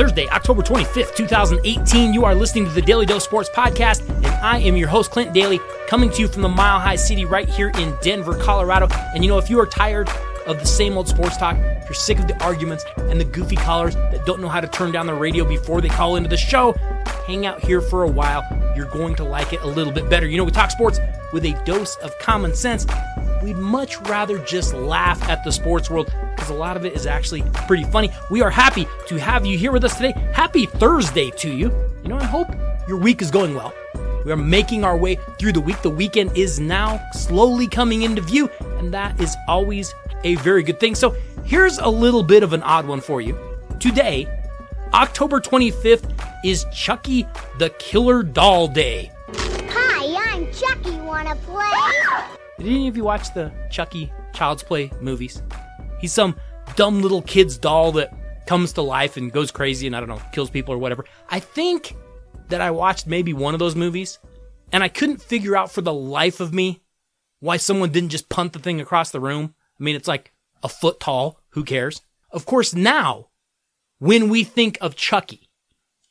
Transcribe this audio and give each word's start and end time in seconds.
Thursday, 0.00 0.26
October 0.30 0.62
25th, 0.62 1.14
2018. 1.14 2.14
You 2.14 2.24
are 2.24 2.34
listening 2.34 2.64
to 2.64 2.70
the 2.70 2.80
Daly 2.80 3.04
Dose 3.04 3.22
Sports 3.22 3.50
Podcast, 3.50 4.00
and 4.08 4.28
I 4.28 4.56
am 4.60 4.74
your 4.74 4.88
host, 4.88 5.10
Clint 5.10 5.34
Daly, 5.34 5.60
coming 5.88 6.08
to 6.08 6.22
you 6.22 6.26
from 6.26 6.40
the 6.40 6.48
Mile 6.48 6.80
High 6.80 6.96
City 6.96 7.26
right 7.26 7.46
here 7.46 7.70
in 7.76 7.94
Denver, 8.00 8.34
Colorado. 8.34 8.88
And 9.14 9.22
you 9.22 9.30
know, 9.30 9.36
if 9.36 9.50
you 9.50 9.60
are 9.60 9.66
tired 9.66 10.08
of 10.46 10.58
the 10.58 10.64
same 10.64 10.96
old 10.96 11.06
sports 11.06 11.36
talk, 11.36 11.58
if 11.58 11.84
you're 11.84 11.92
sick 11.92 12.18
of 12.18 12.26
the 12.26 12.42
arguments 12.42 12.86
and 12.96 13.20
the 13.20 13.26
goofy 13.26 13.56
callers 13.56 13.94
that 13.94 14.24
don't 14.24 14.40
know 14.40 14.48
how 14.48 14.62
to 14.62 14.68
turn 14.68 14.90
down 14.90 15.06
the 15.06 15.12
radio 15.12 15.44
before 15.44 15.82
they 15.82 15.90
call 15.90 16.16
into 16.16 16.30
the 16.30 16.36
show, 16.38 16.72
hang 17.26 17.44
out 17.44 17.62
here 17.62 17.82
for 17.82 18.04
a 18.04 18.10
while. 18.10 18.42
You're 18.74 18.88
going 18.88 19.14
to 19.16 19.24
like 19.24 19.52
it 19.52 19.60
a 19.60 19.66
little 19.66 19.92
bit 19.92 20.08
better. 20.08 20.26
You 20.26 20.38
know, 20.38 20.44
we 20.44 20.50
talk 20.50 20.70
sports 20.70 20.98
with 21.34 21.44
a 21.44 21.52
dose 21.66 21.96
of 21.96 22.18
common 22.20 22.54
sense. 22.54 22.86
We'd 23.42 23.58
much 23.58 24.00
rather 24.08 24.38
just 24.38 24.72
laugh 24.72 25.22
at 25.28 25.44
the 25.44 25.52
sports 25.52 25.90
world 25.90 26.10
because 26.40 26.56
a 26.56 26.58
lot 26.58 26.74
of 26.74 26.86
it 26.86 26.94
is 26.94 27.04
actually 27.04 27.42
pretty 27.66 27.84
funny. 27.84 28.10
We 28.30 28.40
are 28.40 28.48
happy 28.48 28.86
to 29.08 29.16
have 29.18 29.44
you 29.44 29.58
here 29.58 29.72
with 29.72 29.84
us 29.84 29.94
today. 29.96 30.12
Happy 30.32 30.64
Thursday 30.64 31.30
to 31.32 31.52
you. 31.52 31.70
You 32.02 32.08
know, 32.08 32.16
I 32.16 32.24
hope 32.24 32.48
your 32.88 32.96
week 32.96 33.20
is 33.20 33.30
going 33.30 33.54
well. 33.54 33.74
We 34.24 34.32
are 34.32 34.36
making 34.36 34.82
our 34.82 34.96
way 34.96 35.18
through 35.38 35.52
the 35.52 35.60
week. 35.60 35.82
The 35.82 35.90
weekend 35.90 36.36
is 36.36 36.58
now 36.58 36.98
slowly 37.12 37.68
coming 37.68 38.02
into 38.02 38.22
view, 38.22 38.48
and 38.78 38.92
that 38.94 39.20
is 39.20 39.36
always 39.48 39.94
a 40.24 40.36
very 40.36 40.62
good 40.62 40.80
thing. 40.80 40.94
So, 40.94 41.14
here's 41.44 41.78
a 41.78 41.88
little 41.88 42.22
bit 42.22 42.42
of 42.42 42.54
an 42.54 42.62
odd 42.62 42.86
one 42.86 43.02
for 43.02 43.20
you. 43.20 43.38
Today, 43.78 44.26
October 44.94 45.40
25th, 45.40 46.10
is 46.42 46.64
Chucky 46.72 47.26
the 47.58 47.68
Killer 47.78 48.22
Doll 48.22 48.66
Day. 48.66 49.10
Hi, 49.34 50.32
I'm 50.32 50.50
Chucky. 50.52 50.98
Wanna 51.00 51.36
play? 51.36 51.66
Did 52.56 52.66
any 52.66 52.88
of 52.88 52.96
you 52.96 53.04
watch 53.04 53.34
the 53.34 53.52
Chucky 53.70 54.10
Child's 54.32 54.62
Play 54.62 54.90
movies? 55.02 55.42
He's 56.00 56.12
some 56.12 56.36
dumb 56.76 57.02
little 57.02 57.22
kid's 57.22 57.58
doll 57.58 57.92
that 57.92 58.12
comes 58.46 58.72
to 58.72 58.82
life 58.82 59.16
and 59.16 59.32
goes 59.32 59.50
crazy 59.50 59.86
and 59.86 59.94
I 59.94 60.00
don't 60.00 60.08
know, 60.08 60.22
kills 60.32 60.50
people 60.50 60.74
or 60.74 60.78
whatever. 60.78 61.04
I 61.28 61.40
think 61.40 61.94
that 62.48 62.60
I 62.60 62.70
watched 62.70 63.06
maybe 63.06 63.32
one 63.32 63.54
of 63.54 63.60
those 63.60 63.76
movies 63.76 64.18
and 64.72 64.82
I 64.82 64.88
couldn't 64.88 65.22
figure 65.22 65.56
out 65.56 65.70
for 65.70 65.82
the 65.82 65.94
life 65.94 66.40
of 66.40 66.52
me 66.52 66.82
why 67.40 67.56
someone 67.56 67.92
didn't 67.92 68.10
just 68.10 68.28
punt 68.28 68.52
the 68.52 68.58
thing 68.58 68.80
across 68.80 69.10
the 69.10 69.20
room. 69.20 69.54
I 69.78 69.82
mean, 69.82 69.96
it's 69.96 70.08
like 70.08 70.32
a 70.62 70.68
foot 70.68 71.00
tall. 71.00 71.40
Who 71.50 71.64
cares? 71.64 72.02
Of 72.30 72.46
course, 72.46 72.74
now, 72.74 73.28
when 73.98 74.28
we 74.28 74.44
think 74.44 74.78
of 74.80 74.96
Chucky, 74.96 75.48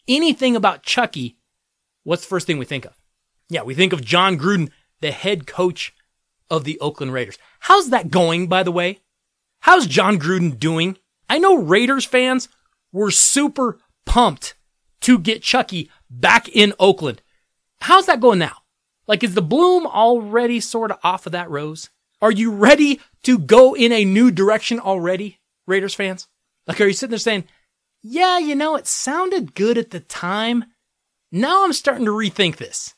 anything 0.08 0.56
about 0.56 0.84
Chucky, 0.84 1.38
what's 2.04 2.24
the 2.24 2.30
first 2.30 2.48
thing 2.48 2.58
we 2.58 2.66
think 2.66 2.86
of? 2.86 2.94
Yeah, 3.50 3.64
we 3.64 3.74
think 3.74 3.94
of 3.94 4.04
Jon 4.04 4.38
Gruden, 4.38 4.70
the 5.02 5.12
head 5.12 5.48
coach 5.48 5.94
of 6.50 6.64
the 6.64 6.80
Oakland 6.80 7.14
Raiders. 7.14 7.38
How's 7.62 7.90
that 7.90 8.12
going, 8.12 8.48
by 8.48 8.64
the 8.64 8.72
way? 8.72 9.00
How's 9.62 9.88
Jon 9.88 10.18
Gruden 10.18 10.58
doing? 10.60 10.98
I 11.30 11.38
know 11.40 11.58
Raiders 11.58 12.06
fans 12.06 12.50
were 12.92 13.12
super 13.12 13.80
pumped 14.06 14.56
to 15.02 15.20
get 15.20 15.44
Chucky 15.44 15.90
back 16.10 16.50
in 16.50 16.74
Oakland. 16.80 17.22
How's 17.82 18.08
that 18.08 18.22
going 18.22 18.40
now? 18.40 18.58
Like, 19.08 19.24
is 19.24 19.34
the 19.34 19.42
bloom 19.42 19.88
already 19.88 20.60
sort 20.60 20.92
of 20.92 21.00
off 21.04 21.26
of 21.26 21.32
that 21.32 21.50
rose? 21.50 21.90
Are 22.22 22.32
you 22.32 22.52
ready 22.52 23.00
to 23.24 23.38
go 23.38 23.76
in 23.76 23.92
a 23.92 24.06
new 24.06 24.32
direction 24.32 24.80
already, 24.80 25.40
Raiders 25.66 25.96
fans? 25.96 26.28
Like, 26.68 26.82
are 26.82 26.86
you 26.86 26.94
sitting 26.94 27.12
there 27.12 27.20
saying, 27.20 27.46
yeah, 28.02 28.38
you 28.38 28.56
know, 28.56 28.76
it 28.76 28.88
sounded 28.88 29.56
good 29.56 29.78
at 29.78 29.92
the 29.92 30.00
time. 30.00 30.66
Now 31.32 31.64
I'm 31.64 31.74
starting 31.74 32.06
to 32.06 32.12
rethink 32.12 32.58
this. 32.58 32.94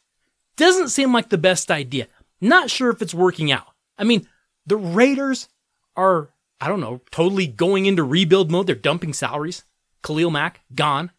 Doesn't 0.58 0.90
seem 0.90 1.14
like 1.14 1.30
the 1.30 1.38
best 1.38 1.72
idea. 1.72 2.08
Not 2.40 2.70
sure 2.70 2.90
if 2.90 3.02
it's 3.02 3.14
working 3.14 3.52
out. 3.52 3.68
I 3.98 4.04
mean, 4.04 4.28
the 4.66 4.78
Raiders 4.78 5.48
are 5.96 6.30
I 6.62 6.68
don't 6.68 6.80
know, 6.80 7.02
totally 7.10 7.48
going 7.48 7.88
into 7.88 8.04
rebuild 8.04 8.52
mode. 8.52 8.68
They're 8.68 8.76
dumping 8.76 9.14
salaries. 9.14 9.64
Khalil 10.04 10.30
Mack, 10.30 10.62
gone. 10.76 11.12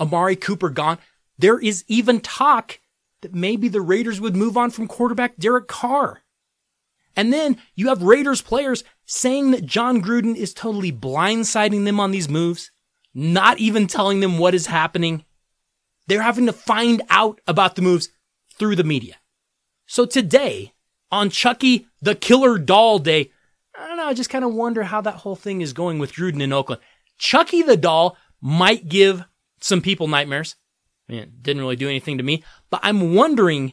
Amari 0.00 0.34
Cooper, 0.34 0.70
gone. 0.70 0.98
There 1.38 1.58
is 1.58 1.84
even 1.86 2.20
talk 2.20 2.80
that 3.20 3.32
maybe 3.34 3.68
the 3.68 3.80
Raiders 3.80 4.20
would 4.20 4.34
move 4.34 4.56
on 4.56 4.70
from 4.70 4.88
quarterback 4.88 5.36
Derek 5.36 5.68
Carr. 5.68 6.22
And 7.14 7.32
then 7.32 7.58
you 7.76 7.88
have 7.88 8.02
Raiders 8.02 8.42
players 8.42 8.82
saying 9.04 9.52
that 9.52 9.66
Jon 9.66 10.02
Gruden 10.02 10.34
is 10.34 10.52
totally 10.52 10.90
blindsiding 10.90 11.84
them 11.84 12.00
on 12.00 12.10
these 12.10 12.28
moves, 12.28 12.72
not 13.14 13.58
even 13.58 13.86
telling 13.86 14.20
them 14.20 14.38
what 14.38 14.54
is 14.54 14.66
happening. 14.66 15.24
They're 16.08 16.22
having 16.22 16.46
to 16.46 16.52
find 16.52 17.02
out 17.08 17.40
about 17.46 17.76
the 17.76 17.82
moves 17.82 18.08
through 18.58 18.76
the 18.76 18.84
media. 18.84 19.16
So 19.86 20.06
today, 20.06 20.72
on 21.10 21.30
Chucky 21.30 21.86
the 22.00 22.14
Killer 22.14 22.58
Doll 22.58 22.98
Day, 22.98 23.30
I 24.12 24.14
just 24.14 24.28
kind 24.28 24.44
of 24.44 24.52
wonder 24.52 24.82
how 24.82 25.00
that 25.00 25.14
whole 25.14 25.36
thing 25.36 25.62
is 25.62 25.72
going 25.72 25.98
with 25.98 26.12
Gruden 26.12 26.42
in 26.42 26.52
Oakland. 26.52 26.82
Chucky 27.16 27.62
the 27.62 27.78
doll 27.78 28.18
might 28.42 28.86
give 28.86 29.24
some 29.62 29.80
people 29.80 30.06
nightmares. 30.06 30.54
I 31.08 31.12
mean, 31.12 31.22
it 31.22 31.42
didn't 31.42 31.62
really 31.62 31.76
do 31.76 31.88
anything 31.88 32.18
to 32.18 32.22
me, 32.22 32.44
but 32.68 32.80
I'm 32.82 33.14
wondering 33.14 33.72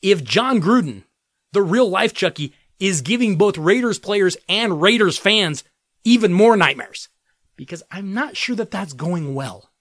if 0.00 0.22
Jon 0.22 0.60
Gruden, 0.60 1.02
the 1.50 1.60
real 1.60 1.90
life 1.90 2.14
Chucky, 2.14 2.54
is 2.78 3.02
giving 3.02 3.34
both 3.34 3.58
Raiders 3.58 3.98
players 3.98 4.36
and 4.48 4.80
Raiders 4.80 5.18
fans 5.18 5.64
even 6.04 6.32
more 6.32 6.56
nightmares 6.56 7.08
because 7.56 7.82
I'm 7.90 8.14
not 8.14 8.36
sure 8.36 8.54
that 8.54 8.70
that's 8.70 8.92
going 8.92 9.34
well. 9.34 9.72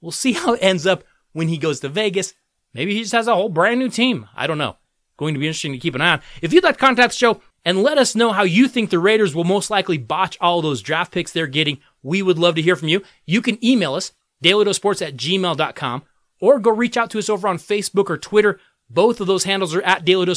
We'll 0.00 0.10
see 0.10 0.32
how 0.32 0.54
it 0.54 0.60
ends 0.60 0.88
up 0.88 1.04
when 1.34 1.46
he 1.46 1.56
goes 1.56 1.78
to 1.80 1.88
Vegas. 1.88 2.34
Maybe 2.74 2.94
he 2.94 3.02
just 3.02 3.12
has 3.12 3.28
a 3.28 3.34
whole 3.36 3.48
brand 3.48 3.78
new 3.78 3.90
team. 3.90 4.26
I 4.34 4.48
don't 4.48 4.58
know. 4.58 4.76
Going 5.16 5.34
to 5.34 5.40
be 5.40 5.46
interesting 5.46 5.72
to 5.72 5.78
keep 5.78 5.94
an 5.94 6.00
eye 6.00 6.14
on. 6.14 6.22
If 6.42 6.52
you'd 6.52 6.64
like 6.64 6.78
to 6.78 6.80
contact 6.80 7.12
the 7.12 7.18
show, 7.18 7.40
and 7.66 7.82
let 7.82 7.98
us 7.98 8.14
know 8.14 8.32
how 8.32 8.44
you 8.44 8.68
think 8.68 8.90
the 8.90 8.98
Raiders 9.00 9.34
will 9.34 9.42
most 9.42 9.70
likely 9.70 9.98
botch 9.98 10.38
all 10.40 10.62
those 10.62 10.80
draft 10.80 11.12
picks 11.12 11.32
they're 11.32 11.48
getting. 11.48 11.78
We 12.00 12.22
would 12.22 12.38
love 12.38 12.54
to 12.54 12.62
hear 12.62 12.76
from 12.76 12.86
you. 12.86 13.02
You 13.26 13.42
can 13.42 13.62
email 13.62 13.94
us, 13.94 14.12
dailydosports 14.42 15.04
at 15.04 15.16
gmail.com, 15.16 16.04
or 16.40 16.60
go 16.60 16.70
reach 16.70 16.96
out 16.96 17.10
to 17.10 17.18
us 17.18 17.28
over 17.28 17.48
on 17.48 17.58
Facebook 17.58 18.08
or 18.08 18.18
Twitter. 18.18 18.60
Both 18.88 19.20
of 19.20 19.26
those 19.26 19.42
handles 19.42 19.74
are 19.74 19.82
at 19.82 20.04
Daily. 20.04 20.32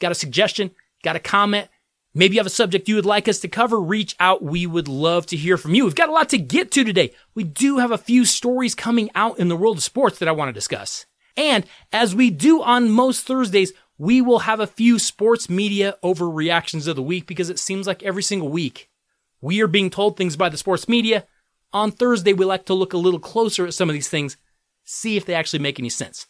Got 0.00 0.12
a 0.12 0.14
suggestion? 0.14 0.70
Got 1.02 1.16
a 1.16 1.20
comment? 1.20 1.68
Maybe 2.14 2.36
you 2.36 2.40
have 2.40 2.46
a 2.46 2.50
subject 2.50 2.88
you 2.88 2.94
would 2.94 3.04
like 3.04 3.28
us 3.28 3.40
to 3.40 3.48
cover? 3.48 3.78
Reach 3.78 4.16
out. 4.18 4.42
We 4.42 4.66
would 4.66 4.88
love 4.88 5.26
to 5.26 5.36
hear 5.36 5.58
from 5.58 5.74
you. 5.74 5.84
We've 5.84 5.94
got 5.94 6.08
a 6.08 6.12
lot 6.12 6.30
to 6.30 6.38
get 6.38 6.70
to 6.70 6.84
today. 6.84 7.12
We 7.34 7.44
do 7.44 7.76
have 7.78 7.90
a 7.90 7.98
few 7.98 8.24
stories 8.24 8.74
coming 8.74 9.10
out 9.14 9.38
in 9.38 9.48
the 9.48 9.56
world 9.56 9.76
of 9.76 9.82
sports 9.82 10.18
that 10.18 10.28
I 10.28 10.32
want 10.32 10.48
to 10.48 10.52
discuss. 10.54 11.04
And 11.36 11.66
as 11.92 12.14
we 12.14 12.30
do 12.30 12.62
on 12.62 12.90
most 12.90 13.26
Thursdays, 13.26 13.72
we 13.98 14.20
will 14.20 14.40
have 14.40 14.60
a 14.60 14.66
few 14.66 14.98
sports 14.98 15.48
media 15.48 15.96
overreactions 16.02 16.88
of 16.88 16.96
the 16.96 17.02
week 17.02 17.26
because 17.26 17.50
it 17.50 17.58
seems 17.58 17.86
like 17.86 18.02
every 18.02 18.22
single 18.22 18.48
week 18.48 18.90
we 19.40 19.60
are 19.60 19.68
being 19.68 19.90
told 19.90 20.16
things 20.16 20.36
by 20.36 20.48
the 20.48 20.56
sports 20.56 20.88
media. 20.88 21.26
On 21.72 21.90
Thursday, 21.90 22.32
we 22.32 22.44
like 22.44 22.64
to 22.66 22.74
look 22.74 22.92
a 22.92 22.98
little 22.98 23.20
closer 23.20 23.66
at 23.66 23.74
some 23.74 23.90
of 23.90 23.92
these 23.92 24.08
things, 24.08 24.36
see 24.84 25.16
if 25.16 25.26
they 25.26 25.34
actually 25.34 25.58
make 25.58 25.78
any 25.78 25.90
sense. 25.90 26.26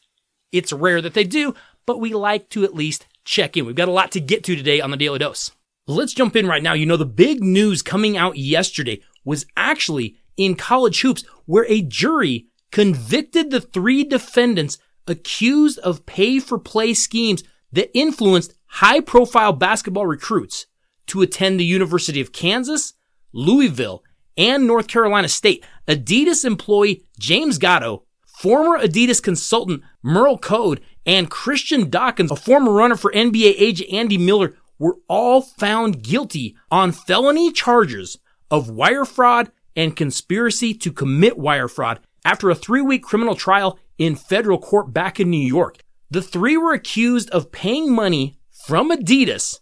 It's 0.52 0.72
rare 0.72 1.00
that 1.00 1.14
they 1.14 1.24
do, 1.24 1.54
but 1.86 2.00
we 2.00 2.12
like 2.12 2.48
to 2.50 2.64
at 2.64 2.74
least 2.74 3.06
check 3.24 3.56
in. 3.56 3.66
We've 3.66 3.74
got 3.74 3.88
a 3.88 3.92
lot 3.92 4.10
to 4.12 4.20
get 4.20 4.42
to 4.44 4.56
today 4.56 4.80
on 4.80 4.90
the 4.90 4.96
Daly 4.96 5.18
Dose. 5.18 5.52
Let's 5.86 6.14
jump 6.14 6.34
in 6.34 6.46
right 6.46 6.62
now. 6.62 6.72
You 6.72 6.86
know, 6.86 6.96
the 6.96 7.04
big 7.04 7.42
news 7.42 7.82
coming 7.82 8.16
out 8.16 8.36
yesterday 8.36 9.00
was 9.24 9.46
actually 9.56 10.16
in 10.36 10.54
college 10.56 11.00
hoops 11.02 11.24
where 11.46 11.66
a 11.68 11.82
jury 11.82 12.46
convicted 12.70 13.50
the 13.50 13.60
three 13.60 14.02
defendants 14.02 14.78
accused 15.06 15.78
of 15.80 16.06
pay 16.06 16.40
for 16.40 16.58
play 16.58 16.94
schemes 16.94 17.44
that 17.74 17.96
influenced 17.96 18.54
high 18.66 19.00
profile 19.00 19.52
basketball 19.52 20.06
recruits 20.06 20.66
to 21.06 21.22
attend 21.22 21.60
the 21.60 21.64
University 21.64 22.20
of 22.20 22.32
Kansas, 22.32 22.94
Louisville, 23.32 24.02
and 24.36 24.66
North 24.66 24.88
Carolina 24.88 25.28
State. 25.28 25.64
Adidas 25.86 26.44
employee 26.44 27.04
James 27.18 27.58
Gatto, 27.58 28.04
former 28.26 28.78
Adidas 28.78 29.22
consultant 29.22 29.82
Merl 30.02 30.38
Code, 30.38 30.80
and 31.04 31.30
Christian 31.30 31.90
Dawkins, 31.90 32.30
a 32.30 32.36
former 32.36 32.72
runner 32.72 32.96
for 32.96 33.12
NBA 33.12 33.54
agent 33.58 33.92
Andy 33.92 34.18
Miller, 34.18 34.56
were 34.78 34.96
all 35.08 35.42
found 35.42 36.02
guilty 36.02 36.56
on 36.70 36.92
felony 36.92 37.52
charges 37.52 38.18
of 38.50 38.70
wire 38.70 39.04
fraud 39.04 39.50
and 39.76 39.96
conspiracy 39.96 40.74
to 40.74 40.92
commit 40.92 41.38
wire 41.38 41.68
fraud 41.68 42.00
after 42.24 42.50
a 42.50 42.54
three 42.54 42.80
week 42.80 43.02
criminal 43.02 43.34
trial 43.34 43.78
in 43.98 44.16
federal 44.16 44.58
court 44.58 44.92
back 44.92 45.20
in 45.20 45.30
New 45.30 45.36
York. 45.36 45.83
The 46.10 46.22
three 46.22 46.56
were 46.56 46.72
accused 46.72 47.30
of 47.30 47.52
paying 47.52 47.92
money 47.92 48.38
from 48.66 48.90
Adidas 48.90 49.60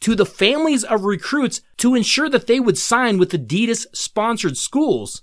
to 0.00 0.14
the 0.14 0.26
families 0.26 0.84
of 0.84 1.04
recruits 1.04 1.60
to 1.78 1.94
ensure 1.94 2.28
that 2.28 2.46
they 2.46 2.58
would 2.58 2.76
sign 2.76 3.18
with 3.18 3.30
Adidas 3.30 3.86
sponsored 3.92 4.56
schools 4.56 5.22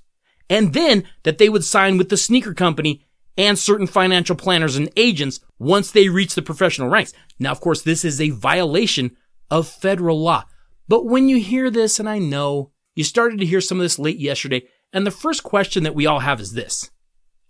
and 0.49 0.73
then 0.73 1.03
that 1.23 1.37
they 1.37 1.49
would 1.49 1.63
sign 1.63 1.97
with 1.97 2.09
the 2.09 2.17
sneaker 2.17 2.53
company 2.53 3.05
and 3.37 3.57
certain 3.57 3.87
financial 3.87 4.35
planners 4.35 4.75
and 4.75 4.89
agents 4.95 5.39
once 5.59 5.91
they 5.91 6.09
reach 6.09 6.35
the 6.35 6.41
professional 6.41 6.89
ranks. 6.89 7.13
Now, 7.39 7.51
of 7.51 7.61
course, 7.61 7.81
this 7.81 8.03
is 8.03 8.19
a 8.19 8.31
violation 8.31 9.15
of 9.51 9.67
federal 9.67 10.21
law. 10.21 10.45
But 10.87 11.05
when 11.05 11.29
you 11.29 11.39
hear 11.39 11.69
this, 11.69 11.99
and 11.99 12.09
I 12.09 12.19
know 12.19 12.71
you 12.95 13.03
started 13.03 13.39
to 13.39 13.45
hear 13.45 13.61
some 13.61 13.79
of 13.79 13.83
this 13.83 13.99
late 13.99 14.17
yesterday, 14.17 14.63
and 14.91 15.05
the 15.05 15.11
first 15.11 15.43
question 15.43 15.83
that 15.83 15.95
we 15.95 16.05
all 16.05 16.19
have 16.19 16.41
is 16.41 16.53
this. 16.53 16.89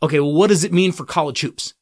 Okay, 0.03 0.19
well, 0.19 0.33
what 0.33 0.47
does 0.47 0.63
it 0.63 0.73
mean 0.73 0.91
for 0.91 1.05
college 1.05 1.41
hoops? 1.41 1.73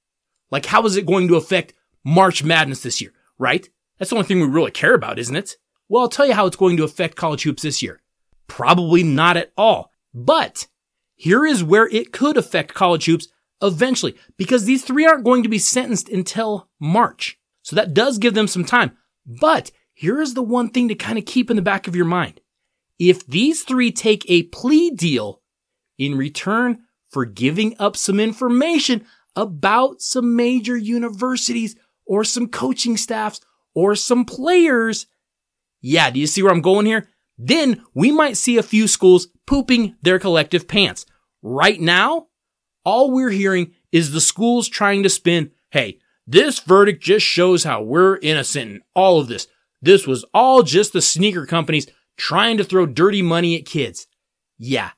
Like, 0.51 0.65
how 0.65 0.85
is 0.85 0.95
it 0.95 1.05
going 1.05 1.27
to 1.27 1.35
affect 1.35 1.73
March 2.03 2.43
Madness 2.43 2.81
this 2.81 3.01
year, 3.01 3.13
right? 3.37 3.67
That's 3.97 4.09
the 4.11 4.15
only 4.15 4.27
thing 4.27 4.39
we 4.39 4.47
really 4.47 4.71
care 4.71 4.93
about, 4.93 5.19
isn't 5.19 5.35
it? 5.35 5.55
Well, 5.89 6.03
I'll 6.03 6.09
tell 6.09 6.25
you 6.25 6.33
how 6.33 6.45
it's 6.45 6.55
going 6.55 6.77
to 6.77 6.83
affect 6.83 7.15
college 7.15 7.43
hoops 7.43 7.63
this 7.63 7.81
year. 7.81 8.01
Probably 8.47 9.03
not 9.03 9.37
at 9.37 9.51
all. 9.57 9.91
But 10.13 10.67
here 11.15 11.45
is 11.45 11.63
where 11.63 11.87
it 11.89 12.11
could 12.11 12.37
affect 12.37 12.73
college 12.73 13.05
hoops 13.05 13.27
eventually, 13.61 14.15
because 14.37 14.65
these 14.65 14.83
three 14.83 15.05
aren't 15.05 15.25
going 15.25 15.43
to 15.43 15.49
be 15.49 15.59
sentenced 15.59 16.09
until 16.09 16.69
March. 16.79 17.39
So 17.63 17.75
that 17.75 17.93
does 17.93 18.17
give 18.17 18.33
them 18.33 18.47
some 18.47 18.63
time. 18.63 18.95
But 19.25 19.71
here 19.93 20.21
is 20.21 20.33
the 20.35 20.43
one 20.43 20.69
thing 20.69 20.87
to 20.89 20.95
kind 20.95 21.17
of 21.17 21.25
keep 21.25 21.49
in 21.49 21.55
the 21.55 21.61
back 21.61 21.87
of 21.87 21.95
your 21.95 22.05
mind. 22.05 22.39
If 22.99 23.25
these 23.25 23.63
three 23.63 23.91
take 23.91 24.23
a 24.29 24.43
plea 24.43 24.91
deal 24.91 25.41
in 25.97 26.15
return 26.15 26.83
for 27.09 27.25
giving 27.25 27.75
up 27.79 27.97
some 27.97 28.19
information 28.19 29.05
about 29.37 30.01
some 30.01 30.35
major 30.35 30.75
universities 30.75 31.75
or 32.05 32.25
some 32.25 32.47
coaching 32.47 32.97
staffs 32.97 33.39
or 33.73 33.95
some 33.95 34.25
players, 34.25 35.05
yeah, 35.79 36.09
do 36.09 36.19
you 36.19 36.27
see 36.27 36.43
where 36.43 36.51
I'm 36.51 36.61
going 36.61 36.85
here? 36.85 37.07
Then 37.37 37.83
we 37.93 38.11
might 38.11 38.35
see 38.35 38.57
a 38.57 38.63
few 38.63 38.87
schools 38.87 39.27
pooping 39.45 39.95
their 40.01 40.19
collective 40.19 40.67
pants. 40.67 41.05
Right 41.41 41.79
now, 41.79 42.27
all 42.83 43.11
we're 43.11 43.29
hearing 43.29 43.73
is 43.91 44.11
the 44.11 44.21
schools 44.21 44.67
trying 44.67 45.03
to 45.03 45.09
spin, 45.09 45.51
hey, 45.71 45.99
this 46.25 46.59
verdict 46.59 47.03
just 47.03 47.25
shows 47.25 47.63
how 47.63 47.83
we're 47.83 48.17
innocent 48.17 48.71
in 48.71 48.81
all 48.95 49.19
of 49.19 49.27
this. 49.27 49.47
This 49.81 50.07
was 50.07 50.25
all 50.33 50.63
just 50.63 50.93
the 50.93 51.01
sneaker 51.01 51.45
companies 51.45 51.87
trying 52.17 52.57
to 52.57 52.63
throw 52.63 52.85
dirty 52.85 53.21
money 53.21 53.55
at 53.55 53.65
kids. 53.65 54.07
Yeah, 54.57 54.91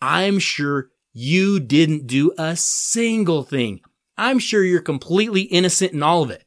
I'm 0.00 0.40
sure 0.40 0.88
you 1.14 1.60
didn't 1.60 2.08
do 2.08 2.32
a 2.36 2.56
single 2.56 3.44
thing. 3.44 3.80
I'm 4.18 4.40
sure 4.40 4.62
you're 4.62 4.80
completely 4.80 5.42
innocent 5.42 5.92
in 5.92 6.02
all 6.02 6.22
of 6.22 6.30
it. 6.30 6.44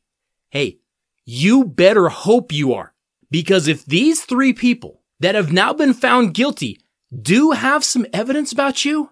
Hey, 0.50 0.80
you 1.26 1.64
better 1.64 2.10
hope 2.10 2.52
you 2.52 2.74
are. 2.74 2.94
Because 3.32 3.68
if 3.68 3.86
these 3.86 4.24
three 4.24 4.54
people 4.54 5.02
that 5.20 5.36
have 5.36 5.52
now 5.52 5.74
been 5.74 5.94
found 5.94 6.34
guilty 6.34 6.82
do 7.22 7.52
have 7.52 7.84
some 7.84 8.06
evidence 8.14 8.52
about 8.52 8.86
you, 8.86 9.10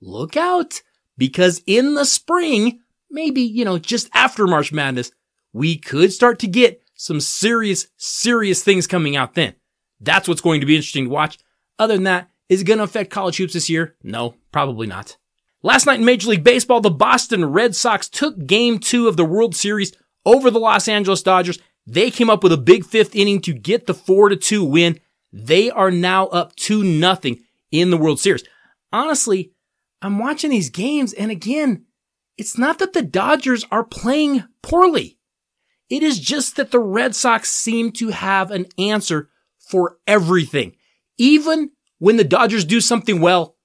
look 0.00 0.36
out. 0.36 0.82
Because 1.18 1.62
in 1.66 1.94
the 1.94 2.04
spring, 2.04 2.80
maybe, 3.10 3.42
you 3.42 3.64
know, 3.64 3.78
just 3.78 4.08
after 4.14 4.46
March 4.46 4.72
Madness, 4.72 5.10
we 5.52 5.76
could 5.76 6.12
start 6.12 6.38
to 6.40 6.46
get 6.46 6.82
some 6.94 7.20
serious, 7.20 7.88
serious 7.96 8.62
things 8.62 8.86
coming 8.86 9.16
out 9.16 9.34
then. 9.34 9.54
That's 10.00 10.28
what's 10.28 10.40
going 10.40 10.60
to 10.60 10.66
be 10.66 10.76
interesting 10.76 11.04
to 11.04 11.10
watch. 11.10 11.38
Other 11.78 11.94
than 11.94 12.04
that, 12.04 12.30
is 12.48 12.60
it 12.60 12.64
going 12.64 12.78
to 12.78 12.84
affect 12.84 13.10
college 13.10 13.36
hoops 13.36 13.54
this 13.54 13.70
year? 13.70 13.96
No, 14.02 14.34
probably 14.52 14.86
not. 14.86 15.16
Last 15.62 15.86
night 15.86 16.00
in 16.00 16.04
Major 16.04 16.30
League 16.30 16.44
Baseball, 16.44 16.80
the 16.80 16.90
Boston 16.90 17.44
Red 17.44 17.76
Sox 17.76 18.08
took 18.08 18.46
game 18.46 18.78
two 18.78 19.06
of 19.06 19.16
the 19.16 19.24
World 19.24 19.54
Series 19.54 19.92
over 20.26 20.50
the 20.50 20.58
Los 20.58 20.88
Angeles 20.88 21.22
Dodgers. 21.22 21.58
They 21.86 22.10
came 22.10 22.30
up 22.30 22.42
with 22.42 22.52
a 22.52 22.58
big 22.58 22.84
fifth 22.84 23.14
inning 23.14 23.40
to 23.42 23.52
get 23.52 23.86
the 23.86 23.94
four 23.94 24.28
to 24.28 24.36
two 24.36 24.64
win. 24.64 24.98
They 25.32 25.70
are 25.70 25.90
now 25.90 26.26
up 26.26 26.56
two 26.56 26.82
nothing 26.82 27.40
in 27.70 27.90
the 27.90 27.96
World 27.96 28.20
Series. 28.20 28.44
Honestly, 28.92 29.52
I'm 30.00 30.18
watching 30.18 30.50
these 30.50 30.70
games 30.70 31.12
and 31.12 31.30
again, 31.30 31.86
it's 32.36 32.58
not 32.58 32.78
that 32.80 32.92
the 32.92 33.02
Dodgers 33.02 33.64
are 33.70 33.84
playing 33.84 34.44
poorly. 34.62 35.18
It 35.88 36.02
is 36.02 36.18
just 36.18 36.56
that 36.56 36.70
the 36.70 36.80
Red 36.80 37.14
Sox 37.14 37.50
seem 37.50 37.92
to 37.92 38.08
have 38.08 38.50
an 38.50 38.66
answer 38.78 39.28
for 39.58 39.98
everything. 40.06 40.74
Even 41.18 41.70
when 42.02 42.16
the 42.16 42.24
Dodgers 42.24 42.64
do 42.64 42.80
something 42.80 43.20
well, 43.20 43.56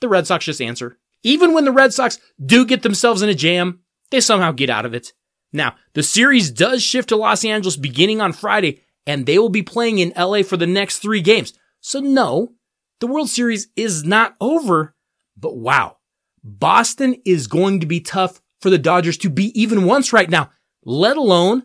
the 0.00 0.08
Red 0.08 0.26
Sox 0.26 0.46
just 0.46 0.62
answer. 0.62 0.98
Even 1.22 1.52
when 1.52 1.66
the 1.66 1.70
Red 1.70 1.92
Sox 1.92 2.18
do 2.42 2.64
get 2.64 2.80
themselves 2.80 3.20
in 3.20 3.28
a 3.28 3.34
jam, 3.34 3.80
they 4.10 4.22
somehow 4.22 4.52
get 4.52 4.70
out 4.70 4.86
of 4.86 4.94
it. 4.94 5.12
Now, 5.52 5.74
the 5.92 6.02
series 6.02 6.50
does 6.50 6.82
shift 6.82 7.10
to 7.10 7.16
Los 7.16 7.44
Angeles 7.44 7.76
beginning 7.76 8.22
on 8.22 8.32
Friday, 8.32 8.84
and 9.06 9.26
they 9.26 9.38
will 9.38 9.50
be 9.50 9.62
playing 9.62 9.98
in 9.98 10.14
LA 10.16 10.44
for 10.44 10.56
the 10.56 10.66
next 10.66 11.00
three 11.00 11.20
games. 11.20 11.52
So 11.80 12.00
no, 12.00 12.54
the 13.00 13.06
World 13.06 13.28
Series 13.28 13.68
is 13.76 14.02
not 14.02 14.34
over, 14.40 14.94
but 15.36 15.58
wow, 15.58 15.98
Boston 16.42 17.16
is 17.26 17.48
going 17.48 17.80
to 17.80 17.86
be 17.86 18.00
tough 18.00 18.40
for 18.62 18.70
the 18.70 18.78
Dodgers 18.78 19.18
to 19.18 19.28
beat 19.28 19.54
even 19.54 19.84
once 19.84 20.10
right 20.10 20.30
now, 20.30 20.52
let 20.86 21.18
alone 21.18 21.64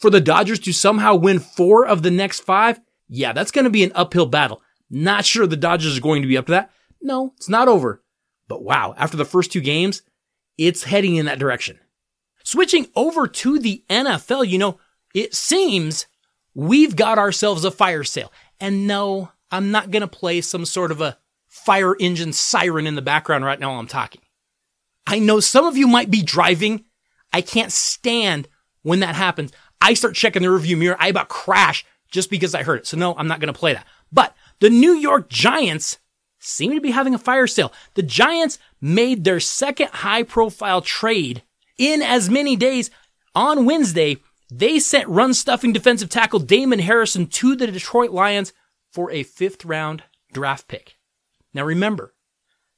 for 0.00 0.10
the 0.10 0.20
Dodgers 0.20 0.58
to 0.58 0.72
somehow 0.72 1.14
win 1.14 1.38
four 1.38 1.86
of 1.86 2.02
the 2.02 2.10
next 2.10 2.40
five. 2.40 2.80
Yeah, 3.06 3.32
that's 3.32 3.52
going 3.52 3.66
to 3.66 3.70
be 3.70 3.84
an 3.84 3.92
uphill 3.94 4.26
battle. 4.26 4.62
Not 4.90 5.24
sure 5.24 5.46
the 5.46 5.56
Dodgers 5.56 5.98
are 5.98 6.02
going 6.02 6.22
to 6.22 6.28
be 6.28 6.38
up 6.38 6.46
to 6.46 6.52
that. 6.52 6.70
No, 7.00 7.32
it's 7.36 7.48
not 7.48 7.68
over. 7.68 8.02
But 8.48 8.62
wow, 8.62 8.94
after 8.96 9.16
the 9.16 9.24
first 9.24 9.52
two 9.52 9.60
games, 9.60 10.02
it's 10.56 10.84
heading 10.84 11.16
in 11.16 11.26
that 11.26 11.38
direction. 11.38 11.78
Switching 12.42 12.88
over 12.96 13.28
to 13.28 13.58
the 13.58 13.84
NFL, 13.90 14.48
you 14.48 14.58
know, 14.58 14.78
it 15.14 15.34
seems 15.34 16.06
we've 16.54 16.96
got 16.96 17.18
ourselves 17.18 17.64
a 17.64 17.70
fire 17.70 18.04
sale. 18.04 18.32
And 18.58 18.86
no, 18.86 19.30
I'm 19.50 19.70
not 19.70 19.90
going 19.90 20.00
to 20.00 20.08
play 20.08 20.40
some 20.40 20.64
sort 20.64 20.90
of 20.90 21.00
a 21.00 21.18
fire 21.46 21.94
engine 21.98 22.32
siren 22.32 22.86
in 22.86 22.94
the 22.94 23.02
background 23.02 23.44
right 23.44 23.60
now 23.60 23.70
while 23.70 23.80
I'm 23.80 23.86
talking. 23.86 24.22
I 25.06 25.18
know 25.18 25.40
some 25.40 25.66
of 25.66 25.76
you 25.76 25.86
might 25.86 26.10
be 26.10 26.22
driving. 26.22 26.84
I 27.32 27.40
can't 27.40 27.72
stand 27.72 28.48
when 28.82 29.00
that 29.00 29.14
happens. 29.14 29.52
I 29.80 29.94
start 29.94 30.14
checking 30.14 30.42
the 30.42 30.48
rearview 30.48 30.78
mirror. 30.78 30.96
I 30.98 31.08
about 31.08 31.28
crash 31.28 31.84
just 32.10 32.30
because 32.30 32.54
I 32.54 32.62
heard 32.62 32.80
it. 32.80 32.86
So 32.86 32.96
no, 32.96 33.14
I'm 33.14 33.28
not 33.28 33.40
going 33.40 33.52
to 33.52 33.58
play 33.58 33.74
that. 33.74 33.86
But 34.12 34.34
the 34.60 34.70
New 34.70 34.92
York 34.92 35.28
Giants 35.28 35.98
seem 36.38 36.72
to 36.72 36.80
be 36.80 36.90
having 36.90 37.14
a 37.14 37.18
fire 37.18 37.46
sale. 37.46 37.72
The 37.94 38.02
Giants 38.02 38.58
made 38.80 39.24
their 39.24 39.40
second 39.40 39.88
high 39.88 40.22
profile 40.22 40.80
trade 40.80 41.42
in 41.78 42.02
as 42.02 42.30
many 42.30 42.56
days. 42.56 42.90
On 43.34 43.64
Wednesday, 43.64 44.18
they 44.50 44.78
sent 44.78 45.08
run 45.08 45.34
stuffing 45.34 45.72
defensive 45.72 46.08
tackle 46.08 46.40
Damon 46.40 46.78
Harrison 46.78 47.26
to 47.26 47.54
the 47.54 47.66
Detroit 47.66 48.10
Lions 48.10 48.52
for 48.90 49.10
a 49.10 49.22
fifth 49.22 49.64
round 49.64 50.02
draft 50.32 50.68
pick. 50.68 50.96
Now 51.52 51.64
remember, 51.64 52.14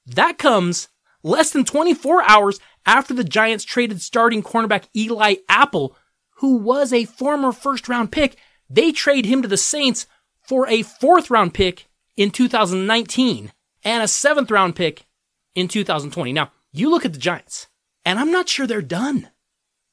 that 0.06 0.38
comes 0.38 0.88
less 1.22 1.50
than 1.50 1.64
24 1.64 2.22
hours 2.28 2.60
after 2.86 3.14
the 3.14 3.24
Giants 3.24 3.64
traded 3.64 4.00
starting 4.00 4.42
cornerback 4.42 4.84
Eli 4.96 5.36
Apple, 5.48 5.96
who 6.36 6.56
was 6.56 6.92
a 6.92 7.04
former 7.04 7.52
first 7.52 7.88
round 7.88 8.10
pick. 8.10 8.36
They 8.68 8.92
trade 8.92 9.26
him 9.26 9.42
to 9.42 9.48
the 9.48 9.56
Saints 9.56 10.06
for 10.50 10.66
a 10.66 10.82
fourth 10.82 11.30
round 11.30 11.54
pick 11.54 11.86
in 12.16 12.32
2019 12.32 13.52
and 13.84 14.02
a 14.02 14.08
seventh 14.08 14.50
round 14.50 14.74
pick 14.74 15.06
in 15.54 15.68
2020. 15.68 16.32
Now, 16.32 16.50
you 16.72 16.90
look 16.90 17.04
at 17.04 17.12
the 17.12 17.20
Giants, 17.20 17.68
and 18.04 18.18
I'm 18.18 18.32
not 18.32 18.48
sure 18.48 18.66
they're 18.66 18.82
done. 18.82 19.30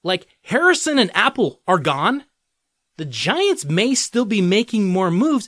Like 0.04 0.26
Harrison 0.42 0.98
and 0.98 1.16
Apple 1.16 1.62
are 1.68 1.78
gone. 1.78 2.24
The 2.98 3.06
Giants 3.06 3.66
may 3.66 3.94
still 3.94 4.26
be 4.26 4.42
making 4.42 4.88
more 4.88 5.12
moves 5.12 5.48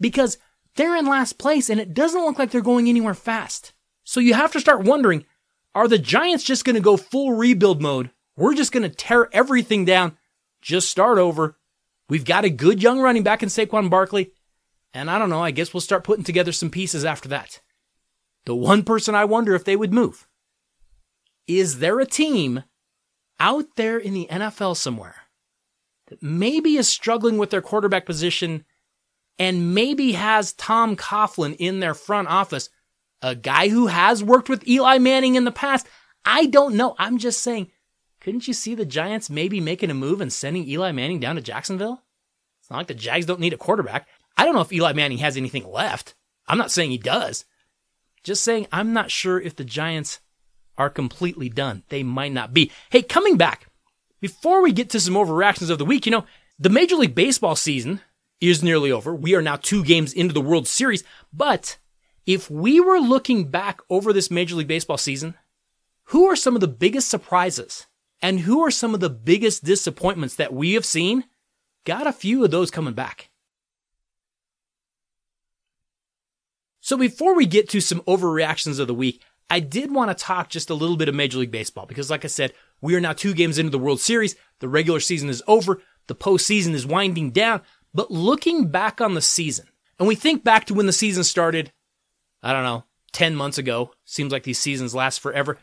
because 0.00 0.38
they're 0.76 0.96
in 0.96 1.04
last 1.04 1.36
place 1.36 1.68
and 1.68 1.78
it 1.78 1.92
doesn't 1.92 2.24
look 2.24 2.38
like 2.38 2.50
they're 2.50 2.62
going 2.62 2.88
anywhere 2.88 3.12
fast. 3.12 3.74
So 4.04 4.18
you 4.18 4.32
have 4.32 4.52
to 4.52 4.60
start 4.60 4.82
wondering, 4.82 5.26
are 5.74 5.88
the 5.88 5.98
Giants 5.98 6.42
just 6.42 6.64
going 6.64 6.76
to 6.76 6.80
go 6.80 6.96
full 6.96 7.34
rebuild 7.34 7.82
mode? 7.82 8.12
We're 8.34 8.54
just 8.54 8.72
going 8.72 8.88
to 8.88 8.96
tear 8.96 9.28
everything 9.30 9.84
down, 9.84 10.16
just 10.62 10.90
start 10.90 11.18
over. 11.18 11.58
We've 12.08 12.24
got 12.24 12.46
a 12.46 12.50
good 12.50 12.82
young 12.82 12.98
running 12.98 13.22
back 13.22 13.42
in 13.42 13.50
Saquon 13.50 13.90
Barkley. 13.90 14.32
And 14.94 15.10
I 15.10 15.18
don't 15.18 15.30
know, 15.30 15.42
I 15.42 15.50
guess 15.50 15.72
we'll 15.72 15.80
start 15.80 16.04
putting 16.04 16.24
together 16.24 16.52
some 16.52 16.70
pieces 16.70 17.04
after 17.04 17.28
that. 17.28 17.60
The 18.46 18.54
one 18.54 18.82
person 18.82 19.14
I 19.14 19.24
wonder 19.24 19.54
if 19.54 19.64
they 19.64 19.76
would 19.76 19.92
move. 19.92 20.26
Is 21.46 21.78
there 21.78 22.00
a 22.00 22.06
team 22.06 22.64
out 23.40 23.76
there 23.76 23.98
in 23.98 24.14
the 24.14 24.26
NFL 24.30 24.76
somewhere 24.76 25.16
that 26.08 26.22
maybe 26.22 26.76
is 26.76 26.88
struggling 26.88 27.38
with 27.38 27.50
their 27.50 27.62
quarterback 27.62 28.06
position 28.06 28.64
and 29.38 29.74
maybe 29.74 30.12
has 30.12 30.52
Tom 30.52 30.96
Coughlin 30.96 31.54
in 31.58 31.80
their 31.80 31.94
front 31.94 32.28
office, 32.28 32.70
a 33.22 33.34
guy 33.34 33.68
who 33.68 33.86
has 33.86 34.24
worked 34.24 34.48
with 34.48 34.66
Eli 34.66 34.98
Manning 34.98 35.36
in 35.36 35.44
the 35.44 35.52
past. 35.52 35.86
I 36.24 36.46
don't 36.46 36.74
know. 36.74 36.96
I'm 36.98 37.18
just 37.18 37.40
saying, 37.40 37.70
couldn't 38.20 38.48
you 38.48 38.54
see 38.54 38.74
the 38.74 38.84
Giants 38.84 39.30
maybe 39.30 39.60
making 39.60 39.90
a 39.90 39.94
move 39.94 40.20
and 40.20 40.32
sending 40.32 40.66
Eli 40.68 40.92
Manning 40.92 41.20
down 41.20 41.36
to 41.36 41.42
Jacksonville? 41.42 42.02
It's 42.60 42.70
not 42.70 42.78
like 42.78 42.88
the 42.88 42.94
Jags 42.94 43.26
don't 43.26 43.40
need 43.40 43.52
a 43.52 43.58
quarterback. 43.58 44.08
I 44.38 44.44
don't 44.44 44.54
know 44.54 44.60
if 44.60 44.72
Eli 44.72 44.92
Manning 44.92 45.18
has 45.18 45.36
anything 45.36 45.68
left. 45.70 46.14
I'm 46.46 46.58
not 46.58 46.70
saying 46.70 46.92
he 46.92 46.98
does. 46.98 47.44
Just 48.22 48.44
saying 48.44 48.68
I'm 48.72 48.92
not 48.92 49.10
sure 49.10 49.40
if 49.40 49.56
the 49.56 49.64
Giants 49.64 50.20
are 50.78 50.88
completely 50.88 51.48
done. 51.48 51.82
They 51.88 52.04
might 52.04 52.32
not 52.32 52.54
be. 52.54 52.70
Hey, 52.90 53.02
coming 53.02 53.36
back, 53.36 53.66
before 54.20 54.62
we 54.62 54.72
get 54.72 54.90
to 54.90 55.00
some 55.00 55.14
overreactions 55.14 55.70
of 55.70 55.78
the 55.78 55.84
week, 55.84 56.06
you 56.06 56.12
know, 56.12 56.24
the 56.58 56.70
Major 56.70 56.96
League 56.96 57.16
Baseball 57.16 57.56
season 57.56 58.00
is 58.40 58.62
nearly 58.62 58.92
over. 58.92 59.14
We 59.14 59.34
are 59.34 59.42
now 59.42 59.56
two 59.56 59.84
games 59.84 60.12
into 60.12 60.32
the 60.32 60.40
World 60.40 60.68
Series. 60.68 61.02
But 61.32 61.78
if 62.24 62.50
we 62.50 62.80
were 62.80 63.00
looking 63.00 63.50
back 63.50 63.80
over 63.90 64.12
this 64.12 64.30
Major 64.30 64.54
League 64.54 64.68
Baseball 64.68 64.98
season, 64.98 65.34
who 66.04 66.26
are 66.26 66.36
some 66.36 66.54
of 66.54 66.60
the 66.60 66.68
biggest 66.68 67.08
surprises 67.08 67.86
and 68.22 68.40
who 68.40 68.60
are 68.64 68.70
some 68.70 68.94
of 68.94 69.00
the 69.00 69.10
biggest 69.10 69.64
disappointments 69.64 70.36
that 70.36 70.52
we 70.52 70.74
have 70.74 70.84
seen? 70.84 71.24
Got 71.84 72.06
a 72.06 72.12
few 72.12 72.44
of 72.44 72.50
those 72.50 72.70
coming 72.70 72.94
back. 72.94 73.27
So 76.88 76.96
before 76.96 77.34
we 77.34 77.44
get 77.44 77.68
to 77.68 77.82
some 77.82 78.00
overreactions 78.04 78.80
of 78.80 78.86
the 78.86 78.94
week, 78.94 79.22
I 79.50 79.60
did 79.60 79.92
want 79.92 80.08
to 80.08 80.14
talk 80.14 80.48
just 80.48 80.70
a 80.70 80.74
little 80.74 80.96
bit 80.96 81.10
of 81.10 81.14
Major 81.14 81.36
League 81.36 81.50
Baseball 81.50 81.84
because 81.84 82.10
like 82.10 82.24
I 82.24 82.28
said, 82.28 82.54
we 82.80 82.94
are 82.94 83.00
now 83.00 83.12
two 83.12 83.34
games 83.34 83.58
into 83.58 83.68
the 83.68 83.78
World 83.78 84.00
Series. 84.00 84.36
The 84.60 84.70
regular 84.70 84.98
season 84.98 85.28
is 85.28 85.42
over. 85.46 85.82
The 86.06 86.14
postseason 86.14 86.72
is 86.72 86.86
winding 86.86 87.32
down. 87.32 87.60
But 87.92 88.10
looking 88.10 88.68
back 88.68 89.02
on 89.02 89.12
the 89.12 89.20
season, 89.20 89.66
and 89.98 90.08
we 90.08 90.14
think 90.14 90.44
back 90.44 90.64
to 90.64 90.72
when 90.72 90.86
the 90.86 90.94
season 90.94 91.24
started, 91.24 91.74
I 92.42 92.54
don't 92.54 92.64
know, 92.64 92.84
10 93.12 93.36
months 93.36 93.58
ago. 93.58 93.92
Seems 94.06 94.32
like 94.32 94.44
these 94.44 94.58
seasons 94.58 94.94
last 94.94 95.20
forever. 95.20 95.58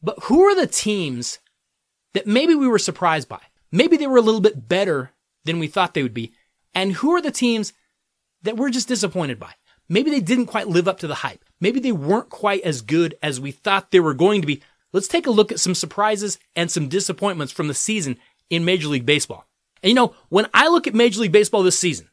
But 0.00 0.22
who 0.26 0.44
are 0.44 0.54
the 0.54 0.68
teams 0.68 1.40
that 2.14 2.28
maybe 2.28 2.54
we 2.54 2.68
were 2.68 2.78
surprised 2.78 3.28
by? 3.28 3.40
Maybe 3.72 3.96
they 3.96 4.06
were 4.06 4.18
a 4.18 4.22
little 4.22 4.40
bit 4.40 4.68
better 4.68 5.10
than 5.44 5.58
we 5.58 5.66
thought 5.66 5.94
they 5.94 6.04
would 6.04 6.14
be. 6.14 6.34
And 6.72 6.92
who 6.92 7.16
are 7.16 7.20
the 7.20 7.32
teams 7.32 7.72
that 8.42 8.56
we're 8.56 8.70
just 8.70 8.86
disappointed 8.86 9.40
by? 9.40 9.54
Maybe 9.88 10.10
they 10.10 10.20
didn't 10.20 10.46
quite 10.46 10.68
live 10.68 10.86
up 10.86 10.98
to 11.00 11.06
the 11.06 11.16
hype. 11.16 11.44
Maybe 11.60 11.80
they 11.80 11.92
weren't 11.92 12.28
quite 12.28 12.62
as 12.62 12.82
good 12.82 13.16
as 13.22 13.40
we 13.40 13.50
thought 13.50 13.90
they 13.90 14.00
were 14.00 14.14
going 14.14 14.40
to 14.42 14.46
be. 14.46 14.62
Let's 14.92 15.08
take 15.08 15.26
a 15.26 15.30
look 15.30 15.50
at 15.50 15.60
some 15.60 15.74
surprises 15.74 16.38
and 16.54 16.70
some 16.70 16.88
disappointments 16.88 17.52
from 17.52 17.68
the 17.68 17.74
season 17.74 18.18
in 18.50 18.64
Major 18.64 18.88
League 18.88 19.06
Baseball. 19.06 19.46
And 19.82 19.88
you 19.88 19.94
know, 19.94 20.14
when 20.28 20.46
I 20.52 20.68
look 20.68 20.86
at 20.86 20.94
Major 20.94 21.20
League 21.20 21.32
Baseball 21.32 21.62
this 21.62 21.78
season, 21.78 22.08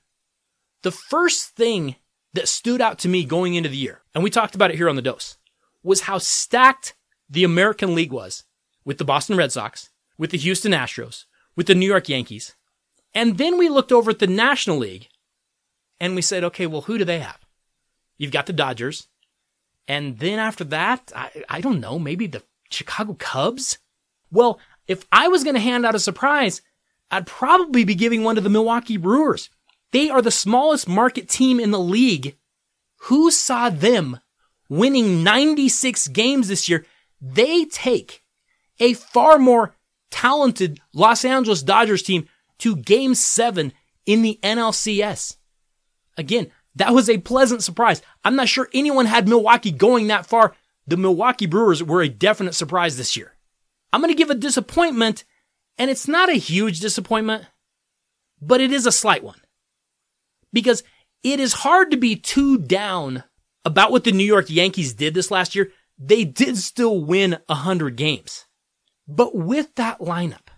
the 0.83 0.91
first 0.91 1.55
thing 1.55 1.95
that 2.33 2.47
stood 2.47 2.81
out 2.81 2.99
to 2.99 3.07
me 3.07 3.25
going 3.25 3.55
into 3.55 3.69
the 3.69 3.77
year, 3.77 4.01
and 4.13 4.23
we 4.23 4.29
talked 4.29 4.55
about 4.55 4.71
it 4.71 4.77
here 4.77 4.89
on 4.89 4.95
the 4.95 5.01
dose, 5.01 5.37
was 5.83 6.01
how 6.01 6.17
stacked 6.17 6.95
the 7.29 7.43
American 7.43 7.95
League 7.95 8.11
was 8.11 8.43
with 8.83 8.97
the 8.97 9.05
Boston 9.05 9.37
Red 9.37 9.51
Sox, 9.51 9.89
with 10.17 10.31
the 10.31 10.37
Houston 10.37 10.71
Astros, 10.71 11.25
with 11.55 11.67
the 11.67 11.75
New 11.75 11.87
York 11.87 12.09
Yankees. 12.09 12.55
And 13.13 13.37
then 13.37 13.57
we 13.57 13.69
looked 13.69 13.91
over 13.91 14.11
at 14.11 14.19
the 14.19 14.27
National 14.27 14.77
League 14.77 15.07
and 15.99 16.15
we 16.15 16.21
said, 16.21 16.43
okay, 16.43 16.67
well, 16.67 16.81
who 16.81 16.97
do 16.97 17.05
they 17.05 17.19
have? 17.19 17.44
You've 18.17 18.31
got 18.31 18.45
the 18.45 18.53
Dodgers. 18.53 19.07
And 19.87 20.17
then 20.19 20.39
after 20.39 20.63
that, 20.65 21.11
I, 21.15 21.43
I 21.49 21.61
don't 21.61 21.79
know, 21.79 21.99
maybe 21.99 22.27
the 22.27 22.43
Chicago 22.69 23.13
Cubs? 23.13 23.77
Well, 24.31 24.59
if 24.87 25.05
I 25.11 25.27
was 25.27 25.43
going 25.43 25.53
to 25.53 25.59
hand 25.59 25.85
out 25.85 25.95
a 25.95 25.99
surprise, 25.99 26.61
I'd 27.11 27.27
probably 27.27 27.83
be 27.83 27.95
giving 27.95 28.23
one 28.23 28.35
to 28.35 28.41
the 28.41 28.49
Milwaukee 28.49 28.97
Brewers. 28.97 29.49
They 29.91 30.09
are 30.09 30.21
the 30.21 30.31
smallest 30.31 30.87
market 30.87 31.29
team 31.29 31.59
in 31.59 31.71
the 31.71 31.79
league. 31.79 32.35
Who 33.03 33.31
saw 33.31 33.69
them 33.69 34.19
winning 34.67 35.23
96 35.23 36.07
games 36.09 36.47
this 36.47 36.67
year? 36.67 36.85
They 37.21 37.65
take 37.65 38.23
a 38.79 38.93
far 38.93 39.37
more 39.37 39.75
talented 40.11 40.79
Los 40.93 41.23
Angeles 41.23 41.61
Dodgers 41.63 42.03
team 42.03 42.27
to 42.59 42.75
game 42.75 43.15
seven 43.15 43.73
in 44.05 44.21
the 44.21 44.39
NLCS. 44.43 45.37
Again, 46.17 46.51
that 46.75 46.93
was 46.93 47.09
a 47.09 47.17
pleasant 47.19 47.63
surprise. 47.63 48.01
I'm 48.23 48.35
not 48.35 48.49
sure 48.49 48.69
anyone 48.73 49.05
had 49.05 49.27
Milwaukee 49.27 49.71
going 49.71 50.07
that 50.07 50.25
far. 50.25 50.55
The 50.87 50.97
Milwaukee 50.97 51.45
Brewers 51.45 51.81
were 51.81 52.01
a 52.01 52.09
definite 52.09 52.53
surprise 52.53 52.97
this 52.97 53.15
year. 53.15 53.33
I'm 53.91 54.01
going 54.01 54.13
to 54.13 54.17
give 54.17 54.29
a 54.29 54.35
disappointment, 54.35 55.23
and 55.77 55.89
it's 55.89 56.07
not 56.07 56.29
a 56.29 56.33
huge 56.33 56.79
disappointment, 56.79 57.45
but 58.41 58.61
it 58.61 58.71
is 58.71 58.85
a 58.85 58.91
slight 58.91 59.23
one. 59.23 59.39
Because 60.51 60.83
it 61.23 61.39
is 61.39 61.53
hard 61.53 61.91
to 61.91 61.97
be 61.97 62.15
too 62.15 62.57
down 62.57 63.23
about 63.63 63.91
what 63.91 64.03
the 64.03 64.11
New 64.11 64.25
York 64.25 64.49
Yankees 64.49 64.93
did 64.93 65.13
this 65.13 65.31
last 65.31 65.55
year. 65.55 65.71
They 65.97 66.23
did 66.23 66.57
still 66.57 67.03
win 67.03 67.37
100 67.47 67.95
games. 67.95 68.45
But 69.07 69.35
with 69.35 69.73
that 69.75 69.99
lineup, 69.99 70.49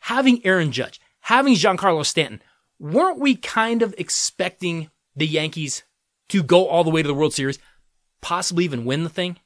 having 0.00 0.44
Aaron 0.44 0.72
Judge, 0.72 1.00
having 1.20 1.54
Giancarlo 1.54 2.04
Stanton, 2.04 2.42
weren't 2.78 3.20
we 3.20 3.36
kind 3.36 3.82
of 3.82 3.94
expecting 3.98 4.90
the 5.16 5.26
Yankees 5.26 5.82
to 6.28 6.42
go 6.42 6.66
all 6.66 6.84
the 6.84 6.90
way 6.90 7.02
to 7.02 7.08
the 7.08 7.14
World 7.14 7.34
Series, 7.34 7.58
possibly 8.20 8.64
even 8.64 8.84
win 8.84 9.04
the 9.04 9.10
thing? 9.10 9.38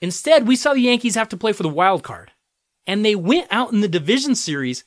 Instead, 0.00 0.46
we 0.46 0.56
saw 0.56 0.74
the 0.74 0.80
Yankees 0.80 1.14
have 1.14 1.28
to 1.30 1.36
play 1.36 1.52
for 1.52 1.62
the 1.62 1.68
wild 1.68 2.02
card, 2.02 2.32
and 2.86 3.04
they 3.04 3.14
went 3.14 3.48
out 3.50 3.72
in 3.72 3.80
the 3.80 3.88
division 3.88 4.34
series 4.34 4.84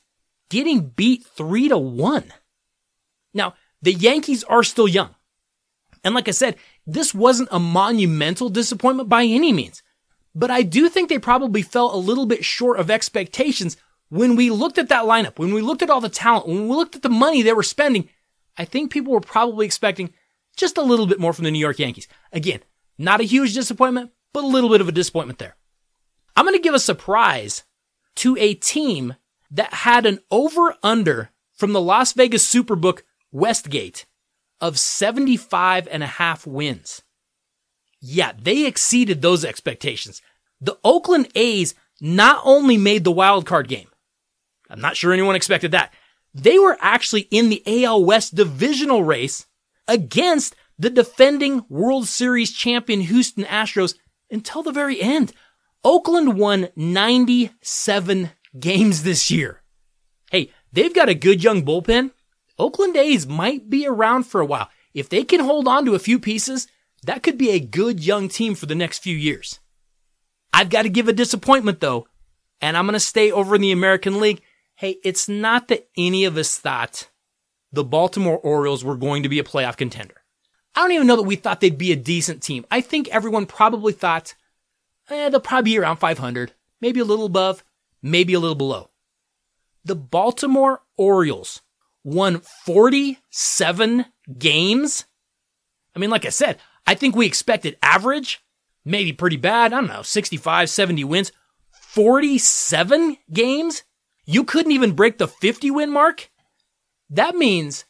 getting 0.50 0.90
beat 0.90 1.26
3 1.26 1.70
to 1.70 1.78
1. 1.78 2.34
Now, 3.34 3.56
the 3.82 3.94
Yankees 3.94 4.44
are 4.44 4.64
still 4.64 4.88
young. 4.88 5.16
And 6.04 6.16
like 6.16 6.28
I 6.28 6.32
said, 6.32 6.56
this 6.88 7.14
wasn't 7.14 7.50
a 7.52 7.60
monumental 7.60 8.50
disappointment 8.50 9.10
by 9.10 9.24
any 9.24 9.52
means. 9.52 9.84
But 10.34 10.52
I 10.52 10.62
do 10.62 10.90
think 10.90 11.10
they 11.10 11.20
probably 11.20 11.62
fell 11.62 11.94
a 11.94 11.98
little 11.98 12.26
bit 12.26 12.46
short 12.46 12.80
of 12.80 12.90
expectations 12.90 13.78
when 14.10 14.36
we 14.36 14.50
looked 14.50 14.78
at 14.78 14.90
that 14.90 15.06
lineup, 15.06 15.38
when 15.38 15.54
we 15.54 15.62
looked 15.62 15.82
at 15.82 15.90
all 15.90 16.02
the 16.02 16.10
talent, 16.10 16.48
when 16.48 16.68
we 16.68 16.76
looked 16.76 16.96
at 16.96 17.02
the 17.02 17.10
money 17.10 17.42
they 17.42 17.54
were 17.54 17.64
spending. 17.64 18.10
I 18.58 18.66
think 18.66 18.92
people 18.92 19.14
were 19.14 19.22
probably 19.22 19.66
expecting 19.66 20.14
just 20.60 20.78
a 20.78 20.84
little 20.84 21.08
bit 21.08 21.20
more 21.20 21.34
from 21.34 21.46
the 21.46 21.52
New 21.52 21.60
York 21.60 21.80
Yankees. 21.80 22.08
Again, 22.32 22.60
not 22.98 23.22
a 23.22 23.26
huge 23.26 23.54
disappointment, 23.54 24.12
but 24.34 24.44
a 24.44 24.48
little 24.48 24.70
bit 24.70 24.82
of 24.82 24.88
a 24.88 24.94
disappointment 24.94 25.40
there. 25.40 25.56
I'm 26.36 26.46
going 26.46 26.56
to 26.56 26.62
give 26.62 26.74
a 26.76 26.80
surprise 26.80 27.64
to 28.18 28.38
a 28.38 28.54
team 28.54 29.16
that 29.52 29.74
had 29.74 30.06
an 30.06 30.20
over 30.30 30.76
under 30.84 31.32
from 31.54 31.74
the 31.74 31.82
Las 31.82 32.14
Vegas 32.14 32.48
Superbook 32.48 33.02
Westgate 33.32 34.06
of 34.62 34.78
75 34.78 35.88
and 35.90 36.04
a 36.04 36.08
half 36.08 36.46
wins. 36.46 37.02
Yeah, 38.02 38.34
they 38.40 38.66
exceeded 38.66 39.22
those 39.22 39.44
expectations. 39.44 40.22
The 40.62 40.78
Oakland 40.84 41.30
A's 41.36 41.76
not 42.02 42.42
only 42.44 42.78
made 42.78 43.04
the 43.04 43.12
wild 43.12 43.46
card 43.46 43.68
game. 43.68 43.88
I'm 44.70 44.82
not 44.82 44.98
sure 44.98 45.12
anyone 45.12 45.36
expected 45.36 45.72
that. 45.72 45.94
They 46.34 46.60
were 46.60 46.78
actually 46.80 47.28
in 47.32 47.50
the 47.50 47.86
AL 47.86 48.04
West 48.04 48.36
divisional 48.36 49.04
race 49.04 49.46
against 49.90 50.56
the 50.78 50.90
defending 50.90 51.66
World 51.68 52.08
Series 52.08 52.54
champion 52.54 53.02
Houston 53.02 53.44
Astros 53.44 53.96
until 54.32 54.64
the 54.64 54.72
very 54.72 55.02
end. 55.02 55.34
Oakland 55.84 56.38
won 56.38 56.70
97 56.76 58.32
games 58.58 59.04
this 59.04 59.30
year. 59.30 59.62
Hey, 60.32 60.52
they've 60.72 60.94
got 60.94 61.10
a 61.10 61.16
good 61.16 61.44
young 61.44 61.66
bullpen. 61.66 62.12
Oakland 62.58 62.96
A's 62.96 63.28
might 63.28 63.70
be 63.70 63.88
around 63.88 64.24
for 64.24 64.40
a 64.40 64.46
while. 64.46 64.70
If 64.94 65.10
they 65.10 65.24
can 65.24 65.42
hold 65.42 65.68
on 65.68 65.86
to 65.86 65.96
a 65.96 66.00
few 66.00 66.20
pieces, 66.20 66.68
that 67.04 67.24
could 67.24 67.38
be 67.38 67.52
a 67.52 67.60
good 67.60 68.06
young 68.06 68.30
team 68.30 68.56
for 68.56 68.66
the 68.66 68.76
next 68.76 69.00
few 69.00 69.16
years. 69.16 69.60
I've 70.54 70.70
got 70.70 70.84
to 70.84 70.90
give 70.90 71.08
a 71.08 71.14
disappointment 71.14 71.80
though, 71.80 72.08
and 72.62 72.76
I'm 72.78 72.86
going 72.86 72.94
to 72.94 73.00
stay 73.00 73.32
over 73.32 73.56
in 73.56 73.62
the 73.62 73.72
American 73.72 74.20
League. 74.20 74.42
Hey, 74.76 74.98
it's 75.04 75.28
not 75.28 75.68
that 75.70 75.88
any 75.98 76.26
of 76.26 76.38
us 76.38 76.58
thought 76.58 77.09
the 77.72 77.84
Baltimore 77.84 78.38
Orioles 78.40 78.84
were 78.84 78.98
going 78.98 79.24
to 79.24 79.30
be 79.30 79.40
a 79.40 79.44
playoff 79.44 79.78
contender. 79.78 80.16
I 80.76 80.82
don't 80.82 80.92
even 80.92 81.08
know 81.08 81.16
that 81.16 81.24
we 81.24 81.36
thought 81.36 81.62
they'd 81.62 81.78
be 81.78 81.92
a 81.92 81.98
decent 81.98 82.42
team. 82.42 82.66
I 82.72 82.82
think 82.82 83.08
everyone 83.10 83.46
probably 83.46 83.94
thought, 83.94 84.36
eh, 85.10 85.30
they'll 85.30 85.40
probably 85.40 85.72
be 85.72 85.80
around 85.80 85.98
500, 85.98 86.54
maybe 86.82 87.00
a 87.00 87.06
little 87.06 87.26
above, 87.26 87.64
maybe 88.02 88.34
a 88.34 88.40
little 88.40 88.56
below. 88.56 88.90
The 89.84 89.96
Baltimore 89.96 90.82
Orioles 90.98 91.62
won 92.04 92.40
47 92.66 94.06
games. 94.38 95.06
I 95.96 96.00
mean, 96.00 96.10
like 96.10 96.26
I 96.26 96.30
said, 96.30 96.60
I 96.86 96.96
think 96.96 97.16
we 97.16 97.26
expected 97.26 97.78
average, 97.82 98.44
maybe 98.86 99.14
pretty 99.14 99.38
bad. 99.38 99.74
I 99.74 99.82
don't 99.82 99.90
know, 99.90 100.02
65, 100.02 100.70
70 100.70 101.04
wins. 101.04 101.32
47 101.72 103.18
games? 103.34 103.84
You 104.26 104.44
couldn't 104.44 104.72
even 104.72 104.92
break 104.94 105.18
the 105.18 105.28
50 105.28 105.72
win 105.72 105.92
mark? 105.92 106.30
That 107.10 107.36
means 107.36 107.86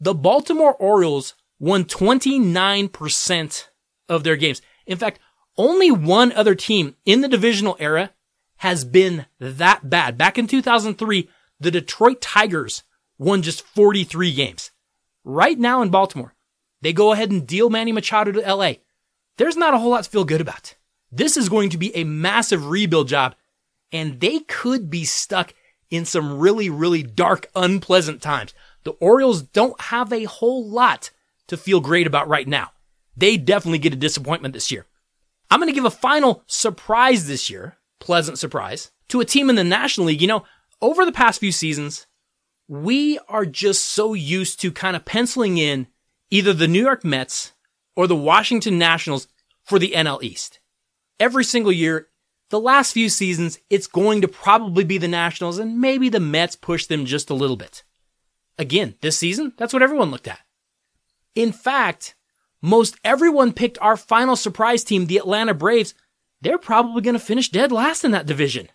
the 0.00 0.14
Baltimore 0.14 0.74
Orioles 0.74 1.34
won 1.58 1.84
29% 1.84 3.68
of 4.08 4.24
their 4.24 4.36
games. 4.36 4.60
In 4.86 4.98
fact, 4.98 5.20
only 5.56 5.90
one 5.90 6.32
other 6.32 6.54
team 6.54 6.96
in 7.04 7.20
the 7.22 7.28
divisional 7.28 7.76
era 7.78 8.10
has 8.58 8.84
been 8.84 9.26
that 9.38 9.88
bad. 9.88 10.18
Back 10.18 10.38
in 10.38 10.46
2003, 10.46 11.28
the 11.60 11.70
Detroit 11.70 12.20
Tigers 12.20 12.82
won 13.18 13.42
just 13.42 13.62
43 13.62 14.32
games. 14.32 14.70
Right 15.24 15.58
now 15.58 15.82
in 15.82 15.90
Baltimore, 15.90 16.34
they 16.82 16.92
go 16.92 17.12
ahead 17.12 17.30
and 17.30 17.46
deal 17.46 17.70
Manny 17.70 17.92
Machado 17.92 18.32
to 18.32 18.54
LA. 18.54 18.74
There's 19.38 19.56
not 19.56 19.74
a 19.74 19.78
whole 19.78 19.90
lot 19.90 20.04
to 20.04 20.10
feel 20.10 20.24
good 20.24 20.40
about. 20.40 20.74
This 21.10 21.36
is 21.36 21.48
going 21.48 21.70
to 21.70 21.78
be 21.78 21.94
a 21.96 22.04
massive 22.04 22.66
rebuild 22.66 23.08
job, 23.08 23.34
and 23.92 24.20
they 24.20 24.40
could 24.40 24.90
be 24.90 25.04
stuck 25.04 25.54
in 25.90 26.04
some 26.04 26.38
really, 26.38 26.68
really 26.68 27.02
dark, 27.02 27.48
unpleasant 27.54 28.22
times. 28.22 28.54
The 28.84 28.92
Orioles 28.92 29.42
don't 29.42 29.80
have 29.82 30.12
a 30.12 30.24
whole 30.24 30.68
lot 30.68 31.10
to 31.48 31.56
feel 31.56 31.80
great 31.80 32.06
about 32.06 32.28
right 32.28 32.46
now. 32.46 32.70
They 33.16 33.36
definitely 33.36 33.78
get 33.78 33.92
a 33.92 33.96
disappointment 33.96 34.54
this 34.54 34.70
year. 34.70 34.86
I'm 35.50 35.60
going 35.60 35.68
to 35.68 35.74
give 35.74 35.84
a 35.84 35.90
final 35.90 36.42
surprise 36.46 37.26
this 37.26 37.48
year, 37.48 37.76
pleasant 38.00 38.38
surprise, 38.38 38.90
to 39.08 39.20
a 39.20 39.24
team 39.24 39.48
in 39.48 39.56
the 39.56 39.64
National 39.64 40.08
League. 40.08 40.20
You 40.20 40.28
know, 40.28 40.44
over 40.82 41.04
the 41.04 41.12
past 41.12 41.40
few 41.40 41.52
seasons, 41.52 42.06
we 42.68 43.18
are 43.28 43.46
just 43.46 43.84
so 43.84 44.14
used 44.14 44.60
to 44.60 44.72
kind 44.72 44.96
of 44.96 45.04
penciling 45.04 45.56
in 45.56 45.86
either 46.30 46.52
the 46.52 46.68
New 46.68 46.82
York 46.82 47.04
Mets 47.04 47.52
or 47.94 48.06
the 48.06 48.16
Washington 48.16 48.78
Nationals 48.78 49.28
for 49.64 49.78
the 49.78 49.92
NL 49.92 50.22
East. 50.22 50.60
Every 51.18 51.44
single 51.44 51.72
year, 51.72 52.08
the 52.50 52.60
last 52.60 52.92
few 52.92 53.08
seasons, 53.08 53.58
it's 53.70 53.86
going 53.86 54.20
to 54.20 54.28
probably 54.28 54.84
be 54.84 54.98
the 54.98 55.08
Nationals 55.08 55.58
and 55.58 55.80
maybe 55.80 56.08
the 56.08 56.20
Mets 56.20 56.56
push 56.56 56.86
them 56.86 57.04
just 57.04 57.30
a 57.30 57.34
little 57.34 57.56
bit. 57.56 57.82
Again, 58.58 58.94
this 59.00 59.18
season, 59.18 59.52
that's 59.56 59.72
what 59.72 59.82
everyone 59.82 60.10
looked 60.10 60.28
at. 60.28 60.40
In 61.34 61.52
fact, 61.52 62.14
most 62.62 62.96
everyone 63.04 63.52
picked 63.52 63.78
our 63.80 63.96
final 63.96 64.36
surprise 64.36 64.84
team, 64.84 65.06
the 65.06 65.18
Atlanta 65.18 65.54
Braves. 65.54 65.94
They're 66.40 66.58
probably 66.58 67.02
going 67.02 67.14
to 67.14 67.20
finish 67.20 67.50
dead 67.50 67.72
last 67.72 68.04
in 68.04 68.12
that 68.12 68.26
division. 68.26 68.70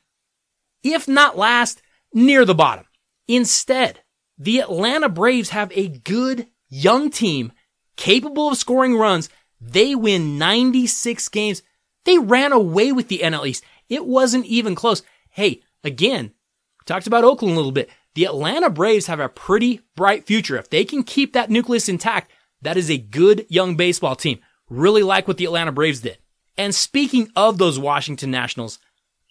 If 0.83 1.07
not 1.07 1.37
last, 1.37 1.81
near 2.13 2.45
the 2.45 2.55
bottom. 2.55 2.85
Instead, 3.27 4.01
the 4.37 4.59
Atlanta 4.59 5.09
Braves 5.09 5.49
have 5.49 5.71
a 5.73 5.87
good 5.87 6.47
young 6.69 7.09
team 7.09 7.51
capable 7.95 8.49
of 8.49 8.57
scoring 8.57 8.95
runs. 8.97 9.29
They 9.59 9.95
win 9.95 10.37
96 10.37 11.29
games. 11.29 11.61
They 12.05 12.17
ran 12.17 12.51
away 12.51 12.91
with 12.91 13.08
the 13.08 13.20
NL 13.20 13.48
East. 13.48 13.63
It 13.89 14.05
wasn't 14.05 14.46
even 14.46 14.75
close. 14.75 15.03
Hey, 15.29 15.62
again, 15.84 16.31
talked 16.86 17.08
about 17.08 17.24
Oakland 17.24 17.53
a 17.53 17.55
little 17.55 17.72
bit. 17.72 17.89
The 18.15 18.25
Atlanta 18.25 18.70
Braves 18.70 19.08
have 19.08 19.20
a 19.20 19.29
pretty 19.29 19.81
bright 19.96 20.25
future. 20.25 20.58
If 20.58 20.70
they 20.70 20.84
can 20.84 21.03
keep 21.03 21.34
that 21.34 21.50
nucleus 21.50 21.88
intact, 21.88 22.31
that 22.62 22.77
is 22.77 22.89
a 22.89 22.98
good 22.98 23.46
young 23.50 23.75
baseball 23.75 24.15
team. 24.15 24.39
Really 24.70 25.03
like 25.03 25.27
what 25.27 25.38
the 25.38 25.46
Atlanta 25.46 25.72
Braves 25.72 26.01
did. 26.01 26.17
And 26.58 26.75
speaking 26.75 27.29
of 27.36 27.58
those 27.58 27.79
Washington 27.79 28.31
Nationals, 28.31 28.79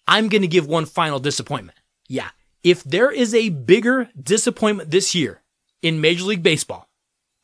I'm 0.07 0.29
going 0.29 0.41
to 0.41 0.47
give 0.47 0.67
one 0.67 0.85
final 0.85 1.19
disappointment. 1.19 1.77
Yeah. 2.07 2.29
If 2.63 2.83
there 2.83 3.11
is 3.11 3.33
a 3.33 3.49
bigger 3.49 4.09
disappointment 4.21 4.91
this 4.91 5.15
year 5.15 5.41
in 5.81 6.01
Major 6.01 6.23
League 6.25 6.43
Baseball 6.43 6.89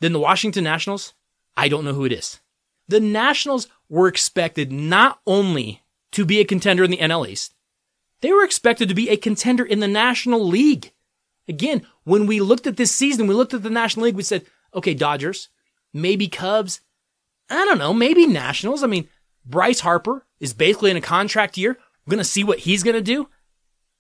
than 0.02 0.14
the 0.14 0.20
Washington 0.20 0.64
Nationals, 0.64 1.14
I 1.56 1.70
don't 1.70 1.86
know 1.86 1.94
who 1.94 2.06
it 2.06 2.12
is. 2.12 2.40
The 2.88 3.00
Nationals 3.00 3.68
were 3.90 4.08
expected 4.08 4.72
not 4.72 5.20
only 5.26 5.84
to 6.12 6.26
be 6.26 6.40
a 6.40 6.46
contender 6.46 6.84
in 6.84 6.92
the 6.92 6.98
NL 6.98 7.28
East, 7.28 7.54
they 8.22 8.32
were 8.32 8.44
expected 8.44 8.90
to 8.90 8.96
be 8.96 9.10
a 9.10 9.18
contender 9.18 9.64
in 9.64 9.80
the 9.80 9.88
National 9.88 10.46
League. 10.46 10.92
Again, 11.48 11.86
when 12.04 12.26
we 12.26 12.42
looked 12.42 12.68
at 12.68 12.78
this 12.78 12.94
season, 12.94 13.28
we 13.28 13.36
looked 13.36 13.54
at 13.54 13.64
the 13.64 13.70
National 13.70 14.06
League, 14.06 14.16
we 14.16 14.24
said, 14.24 14.46
okay, 14.74 14.94
Dodgers, 14.94 15.50
maybe 15.94 16.28
Cubs, 16.28 16.82
I 17.50 17.66
don't 17.66 17.78
know, 17.78 17.94
maybe 17.94 18.28
Nationals. 18.28 18.84
I 18.84 18.88
mean, 18.88 19.08
Bryce 19.46 19.80
Harper 19.80 20.26
is 20.40 20.54
basically 20.54 20.92
in 20.92 20.98
a 20.98 21.02
contract 21.02 21.58
year. 21.58 21.78
We're 22.06 22.12
going 22.12 22.18
to 22.20 22.24
see 22.24 22.44
what 22.44 22.60
he's 22.60 22.84
going 22.84 22.96
to 22.96 23.02
do. 23.02 23.30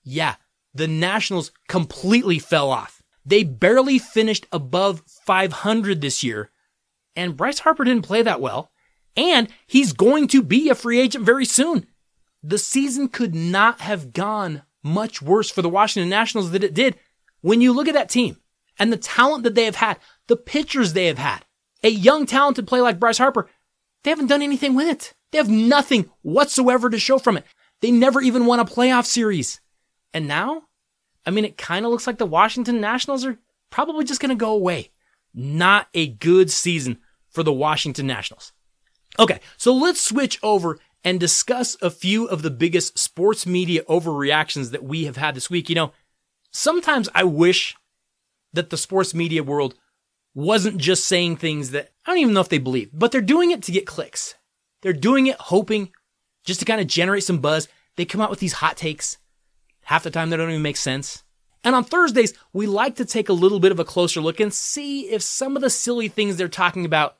Yeah, 0.03 0.35
the 0.73 0.87
Nationals 0.87 1.51
completely 1.67 2.39
fell 2.39 2.69
off. 2.69 3.01
They 3.25 3.43
barely 3.43 3.99
finished 3.99 4.47
above 4.51 5.03
500 5.25 6.01
this 6.01 6.23
year, 6.23 6.49
and 7.15 7.35
Bryce 7.35 7.59
Harper 7.59 7.83
didn't 7.83 8.05
play 8.05 8.21
that 8.21 8.41
well. 8.41 8.71
And 9.17 9.49
he's 9.65 9.91
going 9.91 10.27
to 10.29 10.43
be 10.43 10.69
a 10.69 10.75
free 10.75 10.99
agent 10.99 11.25
very 11.25 11.43
soon. 11.43 11.87
The 12.43 12.59
season 12.59 13.09
could 13.09 13.35
not 13.35 13.81
have 13.81 14.13
gone 14.13 14.61
much 14.83 15.21
worse 15.21 15.49
for 15.49 15.61
the 15.61 15.69
Washington 15.69 16.09
Nationals 16.09 16.51
than 16.51 16.63
it 16.63 16.73
did 16.73 16.95
when 17.41 17.61
you 17.61 17.73
look 17.73 17.87
at 17.87 17.95
that 17.95 18.09
team 18.09 18.37
and 18.79 18.93
the 18.93 18.97
talent 18.97 19.43
that 19.43 19.55
they 19.55 19.65
have 19.65 19.75
had, 19.75 19.97
the 20.27 20.37
pitchers 20.37 20.93
they 20.93 21.07
have 21.07 21.17
had, 21.17 21.45
a 21.83 21.89
young 21.89 22.25
talented 22.25 22.67
player 22.67 22.83
like 22.83 22.99
Bryce 22.99 23.17
Harper, 23.17 23.49
they 24.03 24.11
haven't 24.11 24.27
done 24.27 24.41
anything 24.41 24.75
with 24.75 24.87
it. 24.87 25.13
They 25.31 25.37
have 25.37 25.49
nothing 25.49 26.09
whatsoever 26.21 26.89
to 26.89 26.99
show 26.99 27.17
from 27.17 27.37
it. 27.37 27.45
They 27.81 27.91
never 27.91 28.21
even 28.21 28.45
won 28.45 28.59
a 28.59 28.65
playoff 28.65 29.05
series. 29.05 29.59
And 30.13 30.27
now, 30.27 30.63
I 31.25 31.31
mean, 31.31 31.45
it 31.45 31.57
kind 31.57 31.85
of 31.85 31.91
looks 31.91 32.07
like 32.07 32.17
the 32.17 32.25
Washington 32.25 32.79
Nationals 32.79 33.25
are 33.25 33.37
probably 33.69 34.05
just 34.05 34.21
going 34.21 34.29
to 34.29 34.35
go 34.35 34.51
away. 34.51 34.91
Not 35.33 35.87
a 35.93 36.07
good 36.07 36.49
season 36.49 36.99
for 37.29 37.43
the 37.43 37.53
Washington 37.53 38.07
Nationals. 38.07 38.53
Okay, 39.19 39.39
so 39.57 39.73
let's 39.73 40.01
switch 40.01 40.39
over 40.43 40.79
and 41.03 41.19
discuss 41.19 41.75
a 41.81 41.89
few 41.89 42.25
of 42.25 42.41
the 42.41 42.51
biggest 42.51 42.99
sports 42.99 43.45
media 43.45 43.83
overreactions 43.83 44.71
that 44.71 44.83
we 44.83 45.05
have 45.05 45.17
had 45.17 45.35
this 45.35 45.49
week. 45.49 45.69
You 45.69 45.75
know, 45.75 45.91
sometimes 46.51 47.09
I 47.15 47.23
wish 47.23 47.75
that 48.53 48.69
the 48.69 48.77
sports 48.77 49.13
media 49.13 49.43
world 49.43 49.75
wasn't 50.35 50.77
just 50.77 51.05
saying 51.05 51.37
things 51.37 51.71
that 51.71 51.89
I 52.05 52.11
don't 52.11 52.19
even 52.19 52.33
know 52.33 52.41
if 52.41 52.49
they 52.49 52.59
believe, 52.59 52.91
but 52.93 53.11
they're 53.11 53.21
doing 53.21 53.51
it 53.51 53.63
to 53.63 53.71
get 53.71 53.87
clicks. 53.87 54.35
They're 54.81 54.93
doing 54.93 55.27
it 55.27 55.37
hoping 55.37 55.91
just 56.45 56.59
to 56.59 56.65
kind 56.65 56.79
of 56.79 56.87
generate 56.87 57.23
some 57.23 57.39
buzz. 57.39 57.67
They 57.95 58.05
come 58.05 58.21
out 58.21 58.29
with 58.29 58.39
these 58.39 58.53
hot 58.53 58.77
takes. 58.77 59.17
Half 59.81 60.03
the 60.03 60.11
time 60.11 60.29
they 60.29 60.37
don't 60.37 60.49
even 60.49 60.61
make 60.61 60.77
sense. 60.77 61.23
And 61.63 61.75
on 61.75 61.83
Thursdays, 61.83 62.33
we 62.53 62.67
like 62.67 62.95
to 62.97 63.05
take 63.05 63.29
a 63.29 63.33
little 63.33 63.59
bit 63.59 63.71
of 63.71 63.79
a 63.79 63.85
closer 63.85 64.21
look 64.21 64.39
and 64.39 64.53
see 64.53 65.09
if 65.09 65.21
some 65.21 65.55
of 65.55 65.61
the 65.61 65.69
silly 65.69 66.07
things 66.07 66.37
they're 66.37 66.47
talking 66.47 66.85
about 66.85 67.17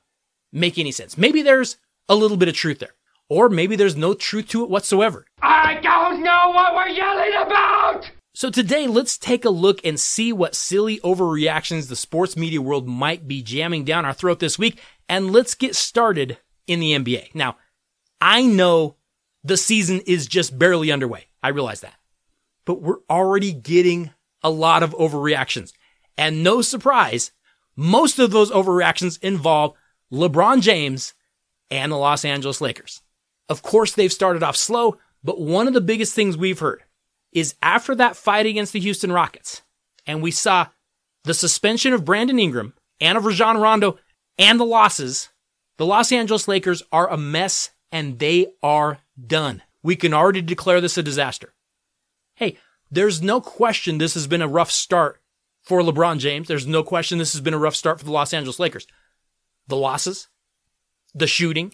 make 0.54 0.78
any 0.78 0.92
sense. 0.92 1.18
Maybe 1.18 1.42
there's 1.42 1.78
a 2.10 2.16
little 2.16 2.38
bit 2.38 2.50
of 2.50 2.56
truth 2.56 2.80
there. 2.80 2.94
Or 3.30 3.50
maybe 3.50 3.76
there's 3.76 3.96
no 3.96 4.14
truth 4.14 4.48
to 4.50 4.64
it 4.64 4.70
whatsoever. 4.70 5.26
I 5.42 5.80
don't 5.82 6.24
know 6.24 6.52
what 6.54 6.76
we're 6.76 6.88
yelling 6.88 7.34
about! 7.46 8.12
So 8.34 8.52
today, 8.52 8.86
let's 8.86 9.18
take 9.18 9.46
a 9.46 9.50
look 9.50 9.84
and 9.84 10.00
see 10.00 10.32
what 10.32 10.56
silly 10.56 11.00
overreactions 11.00 11.90
the 11.90 11.96
sports 11.96 12.38
media 12.38 12.62
world 12.62 12.88
might 12.88 13.28
be 13.28 13.42
jamming 13.42 13.84
down 13.84 14.06
our 14.06 14.14
throat 14.14 14.40
this 14.40 14.60
week. 14.60 14.80
And 15.10 15.32
let's 15.32 15.56
get 15.56 15.76
started 15.76 16.38
in 16.68 16.80
the 16.80 16.92
NBA. 16.92 17.34
Now, 17.34 17.58
I 18.22 18.44
know 18.44 18.96
the 19.44 19.58
season 19.58 20.02
is 20.06 20.28
just 20.28 20.58
barely 20.58 20.92
underway. 20.92 21.26
I 21.42 21.50
realize 21.50 21.82
that. 21.82 21.96
But 22.64 22.82
we're 22.82 23.00
already 23.10 23.54
getting 23.54 24.12
a 24.44 24.50
lot 24.50 24.84
of 24.84 24.96
overreactions. 24.98 25.74
And 26.18 26.44
no 26.44 26.62
surprise, 26.62 27.32
most 27.76 28.20
of 28.20 28.32
those 28.32 28.52
overreactions 28.52 29.20
involve 29.24 29.76
LeBron 30.12 30.62
James 30.62 31.14
and 31.70 31.92
the 31.92 31.98
Los 31.98 32.26
Angeles 32.26 32.62
Lakers. 32.62 33.02
Of 33.50 33.62
course, 33.62 33.94
they've 33.94 34.12
started 34.12 34.44
off 34.44 34.56
slow, 34.56 34.98
but 35.24 35.40
one 35.40 35.68
of 35.68 35.74
the 35.74 35.82
biggest 35.82 36.14
things 36.14 36.38
we've 36.38 36.60
heard 36.60 36.84
is 37.32 37.56
after 37.62 37.96
that 37.96 38.16
fight 38.16 38.46
against 38.46 38.74
the 38.74 38.80
Houston 38.80 39.12
Rockets, 39.12 39.62
and 40.06 40.22
we 40.22 40.32
saw 40.32 40.68
the 41.24 41.34
suspension 41.34 41.94
of 41.94 42.06
Brandon 42.06 42.40
Ingram 42.40 42.74
and 43.00 43.18
of 43.18 43.26
Rajon 43.26 43.58
Rondo 43.58 44.00
and 44.38 44.60
the 44.60 44.66
losses, 44.66 45.30
the 45.78 45.86
Los 45.86 46.12
Angeles 46.12 46.48
Lakers 46.48 46.84
are 46.92 47.10
a 47.10 47.18
mess 47.18 47.72
and 47.92 48.20
they 48.20 48.48
are 48.64 49.00
done. 49.26 49.62
We 49.84 49.96
can 49.96 50.14
already 50.14 50.42
declare 50.42 50.82
this 50.82 50.98
a 50.98 51.04
disaster. 51.04 51.54
Hey, 52.36 52.58
there's 52.92 53.22
no 53.22 53.42
question 53.42 53.98
this 53.98 54.14
has 54.14 54.28
been 54.28 54.42
a 54.42 54.48
rough 54.48 54.72
start 54.72 55.22
for 55.64 55.82
LeBron 55.82 56.20
James. 56.20 56.48
There's 56.48 56.68
no 56.68 56.84
question 56.84 57.18
this 57.18 57.34
has 57.34 57.42
been 57.42 57.54
a 57.54 57.60
rough 57.60 57.76
start 57.76 58.00
for 58.00 58.06
the 58.06 58.12
Los 58.12 58.34
Angeles 58.34 58.60
Lakers. 58.60 58.88
The 59.68 59.76
losses, 59.76 60.28
the 61.20 61.28
shooting, 61.28 61.74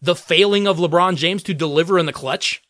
the 0.00 0.16
failing 0.16 0.66
of 0.66 0.78
LeBron 0.78 1.16
James 1.16 1.42
to 1.44 1.54
deliver 1.54 1.98
in 1.98 2.06
the 2.06 2.12
clutch, 2.12 2.62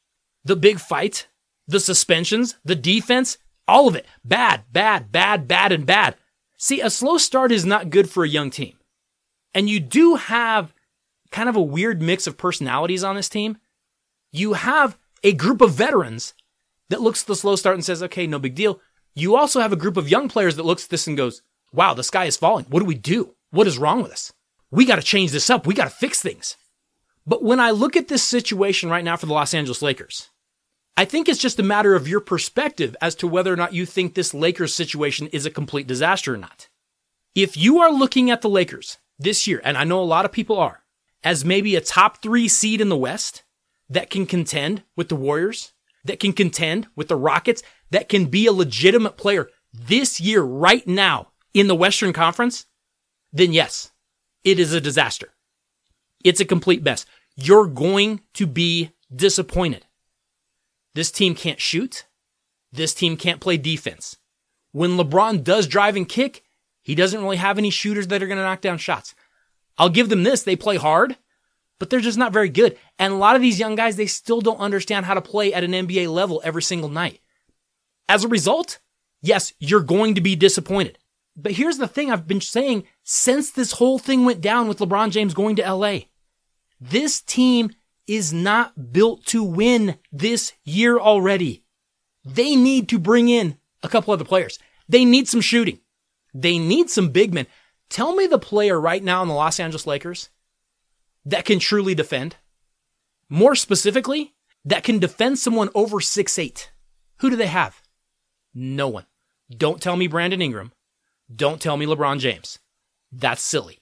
the 0.44 0.56
big 0.56 0.80
fight, 0.80 1.28
the 1.66 1.80
suspensions, 1.80 2.56
the 2.64 2.74
defense, 2.74 3.38
all 3.66 3.88
of 3.88 3.94
it. 3.94 4.06
Bad, 4.24 4.64
bad, 4.72 5.12
bad, 5.12 5.46
bad, 5.46 5.72
and 5.72 5.84
bad. 5.84 6.16
See, 6.56 6.80
a 6.80 6.90
slow 6.90 7.18
start 7.18 7.52
is 7.52 7.64
not 7.64 7.90
good 7.90 8.10
for 8.10 8.24
a 8.24 8.28
young 8.28 8.50
team. 8.50 8.76
And 9.54 9.68
you 9.68 9.80
do 9.80 10.16
have 10.16 10.74
kind 11.30 11.48
of 11.48 11.56
a 11.56 11.62
weird 11.62 12.00
mix 12.00 12.26
of 12.26 12.38
personalities 12.38 13.04
on 13.04 13.16
this 13.16 13.28
team. 13.28 13.58
You 14.32 14.54
have 14.54 14.98
a 15.22 15.32
group 15.32 15.60
of 15.60 15.72
veterans 15.72 16.34
that 16.88 17.00
looks 17.00 17.22
at 17.22 17.26
the 17.26 17.36
slow 17.36 17.56
start 17.56 17.74
and 17.74 17.84
says, 17.84 18.02
okay, 18.02 18.26
no 18.26 18.38
big 18.38 18.54
deal. 18.54 18.80
You 19.14 19.36
also 19.36 19.60
have 19.60 19.72
a 19.72 19.76
group 19.76 19.96
of 19.96 20.08
young 20.08 20.28
players 20.28 20.56
that 20.56 20.64
looks 20.64 20.84
at 20.84 20.90
this 20.90 21.06
and 21.06 21.16
goes, 21.16 21.42
wow, 21.72 21.92
the 21.92 22.02
sky 22.02 22.24
is 22.24 22.36
falling. 22.36 22.66
What 22.68 22.80
do 22.80 22.86
we 22.86 22.94
do? 22.94 23.34
What 23.50 23.66
is 23.66 23.78
wrong 23.78 24.02
with 24.02 24.12
us? 24.12 24.32
We 24.70 24.84
got 24.84 24.96
to 24.96 25.02
change 25.02 25.32
this 25.32 25.50
up. 25.50 25.66
We 25.66 25.74
got 25.74 25.84
to 25.84 25.90
fix 25.90 26.20
things. 26.20 26.56
But 27.26 27.42
when 27.42 27.60
I 27.60 27.70
look 27.70 27.96
at 27.96 28.08
this 28.08 28.22
situation 28.22 28.88
right 28.90 29.04
now 29.04 29.16
for 29.16 29.26
the 29.26 29.32
Los 29.32 29.54
Angeles 29.54 29.82
Lakers, 29.82 30.30
I 30.96 31.04
think 31.04 31.28
it's 31.28 31.40
just 31.40 31.60
a 31.60 31.62
matter 31.62 31.94
of 31.94 32.08
your 32.08 32.20
perspective 32.20 32.96
as 33.00 33.14
to 33.16 33.28
whether 33.28 33.52
or 33.52 33.56
not 33.56 33.72
you 33.72 33.86
think 33.86 34.14
this 34.14 34.34
Lakers 34.34 34.74
situation 34.74 35.28
is 35.28 35.46
a 35.46 35.50
complete 35.50 35.86
disaster 35.86 36.34
or 36.34 36.38
not. 36.38 36.68
If 37.34 37.56
you 37.56 37.78
are 37.78 37.92
looking 37.92 38.30
at 38.30 38.42
the 38.42 38.48
Lakers 38.48 38.98
this 39.18 39.46
year, 39.46 39.60
and 39.62 39.76
I 39.76 39.84
know 39.84 40.00
a 40.00 40.02
lot 40.02 40.24
of 40.24 40.32
people 40.32 40.58
are, 40.58 40.82
as 41.22 41.44
maybe 41.44 41.76
a 41.76 41.80
top 41.80 42.22
three 42.22 42.48
seed 42.48 42.80
in 42.80 42.88
the 42.88 42.96
West 42.96 43.44
that 43.88 44.10
can 44.10 44.26
contend 44.26 44.82
with 44.96 45.08
the 45.08 45.16
Warriors, 45.16 45.72
that 46.04 46.20
can 46.20 46.32
contend 46.32 46.88
with 46.96 47.08
the 47.08 47.16
Rockets, 47.16 47.62
that 47.90 48.08
can 48.08 48.26
be 48.26 48.46
a 48.46 48.52
legitimate 48.52 49.16
player 49.16 49.48
this 49.72 50.20
year, 50.20 50.42
right 50.42 50.86
now 50.86 51.28
in 51.54 51.66
the 51.66 51.74
Western 51.74 52.12
Conference, 52.12 52.66
then 53.32 53.52
yes, 53.52 53.92
it 54.44 54.58
is 54.58 54.72
a 54.72 54.80
disaster. 54.80 55.34
It's 56.24 56.40
a 56.40 56.44
complete 56.44 56.82
mess. 56.82 57.06
You're 57.36 57.66
going 57.66 58.22
to 58.34 58.46
be 58.46 58.90
disappointed. 59.14 59.86
This 60.94 61.10
team 61.10 61.34
can't 61.34 61.60
shoot. 61.60 62.06
This 62.72 62.94
team 62.94 63.16
can't 63.16 63.40
play 63.40 63.56
defense. 63.56 64.16
When 64.72 64.96
LeBron 64.96 65.44
does 65.44 65.66
drive 65.66 65.96
and 65.96 66.08
kick, 66.08 66.42
he 66.82 66.94
doesn't 66.94 67.22
really 67.22 67.36
have 67.36 67.58
any 67.58 67.70
shooters 67.70 68.08
that 68.08 68.22
are 68.22 68.26
going 68.26 68.38
to 68.38 68.44
knock 68.44 68.60
down 68.60 68.78
shots. 68.78 69.14
I'll 69.76 69.88
give 69.88 70.08
them 70.08 70.24
this. 70.24 70.42
They 70.42 70.56
play 70.56 70.76
hard, 70.76 71.16
but 71.78 71.90
they're 71.90 72.00
just 72.00 72.18
not 72.18 72.32
very 72.32 72.48
good. 72.48 72.76
And 72.98 73.12
a 73.12 73.16
lot 73.16 73.36
of 73.36 73.42
these 73.42 73.60
young 73.60 73.74
guys, 73.74 73.96
they 73.96 74.06
still 74.06 74.40
don't 74.40 74.58
understand 74.58 75.06
how 75.06 75.14
to 75.14 75.22
play 75.22 75.54
at 75.54 75.64
an 75.64 75.72
NBA 75.72 76.12
level 76.12 76.40
every 76.44 76.62
single 76.62 76.88
night. 76.88 77.20
As 78.08 78.24
a 78.24 78.28
result, 78.28 78.78
yes, 79.22 79.52
you're 79.58 79.80
going 79.80 80.14
to 80.16 80.20
be 80.20 80.34
disappointed. 80.34 80.98
But 81.40 81.52
here's 81.52 81.78
the 81.78 81.86
thing 81.86 82.10
I've 82.10 82.26
been 82.26 82.40
saying 82.40 82.84
since 83.04 83.50
this 83.52 83.72
whole 83.72 84.00
thing 84.00 84.24
went 84.24 84.40
down 84.40 84.66
with 84.66 84.80
LeBron 84.80 85.12
James 85.12 85.34
going 85.34 85.54
to 85.56 85.72
LA. 85.72 86.00
This 86.80 87.20
team 87.20 87.70
is 88.08 88.32
not 88.32 88.92
built 88.92 89.24
to 89.26 89.44
win 89.44 89.98
this 90.10 90.52
year 90.64 90.98
already. 90.98 91.62
They 92.24 92.56
need 92.56 92.88
to 92.88 92.98
bring 92.98 93.28
in 93.28 93.56
a 93.84 93.88
couple 93.88 94.12
other 94.12 94.24
players. 94.24 94.58
They 94.88 95.04
need 95.04 95.28
some 95.28 95.40
shooting. 95.40 95.78
They 96.34 96.58
need 96.58 96.90
some 96.90 97.10
big 97.10 97.32
men. 97.32 97.46
Tell 97.88 98.16
me 98.16 98.26
the 98.26 98.38
player 98.38 98.80
right 98.80 99.02
now 99.02 99.22
in 99.22 99.28
the 99.28 99.34
Los 99.34 99.60
Angeles 99.60 99.86
Lakers 99.86 100.30
that 101.24 101.44
can 101.44 101.60
truly 101.60 101.94
defend. 101.94 102.36
More 103.28 103.54
specifically, 103.54 104.34
that 104.64 104.82
can 104.82 104.98
defend 104.98 105.38
someone 105.38 105.70
over 105.74 106.00
six 106.00 106.38
eight. 106.38 106.72
Who 107.18 107.30
do 107.30 107.36
they 107.36 107.46
have? 107.46 107.80
No 108.52 108.88
one. 108.88 109.06
Don't 109.54 109.80
tell 109.80 109.96
me 109.96 110.08
Brandon 110.08 110.42
Ingram. 110.42 110.72
Don't 111.34 111.60
tell 111.60 111.76
me 111.76 111.86
LeBron 111.86 112.18
James. 112.18 112.58
That's 113.12 113.42
silly. 113.42 113.78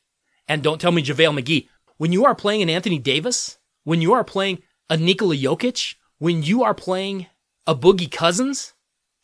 And 0.48 0.62
don't 0.62 0.80
tell 0.80 0.92
me 0.92 1.02
JaVale 1.02 1.40
McGee. 1.40 1.68
When 1.96 2.12
you 2.12 2.24
are 2.24 2.34
playing 2.34 2.62
an 2.62 2.70
Anthony 2.70 2.98
Davis, 2.98 3.58
when 3.84 4.02
you 4.02 4.12
are 4.12 4.24
playing 4.24 4.62
a 4.90 4.96
Nikola 4.96 5.36
Jokic, 5.36 5.94
when 6.18 6.42
you 6.42 6.62
are 6.62 6.74
playing 6.74 7.26
a 7.66 7.74
Boogie 7.74 8.10
Cousins, 8.10 8.74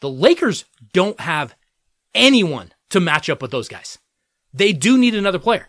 the 0.00 0.10
Lakers 0.10 0.64
don't 0.92 1.20
have 1.20 1.54
anyone 2.14 2.72
to 2.90 3.00
match 3.00 3.30
up 3.30 3.40
with 3.40 3.50
those 3.50 3.68
guys. 3.68 3.98
They 4.52 4.72
do 4.72 4.98
need 4.98 5.14
another 5.14 5.38
player. 5.38 5.68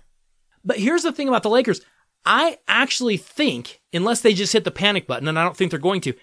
But 0.63 0.79
here's 0.79 1.03
the 1.03 1.11
thing 1.11 1.27
about 1.27 1.43
the 1.43 1.49
Lakers. 1.49 1.81
I 2.25 2.57
actually 2.67 3.17
think, 3.17 3.81
unless 3.91 4.21
they 4.21 4.33
just 4.33 4.53
hit 4.53 4.63
the 4.63 4.71
panic 4.71 5.07
button, 5.07 5.27
and 5.27 5.37
I 5.37 5.43
don't 5.43 5.57
think 5.57 5.71
they're 5.71 5.79
going 5.79 6.01
to, 6.01 6.13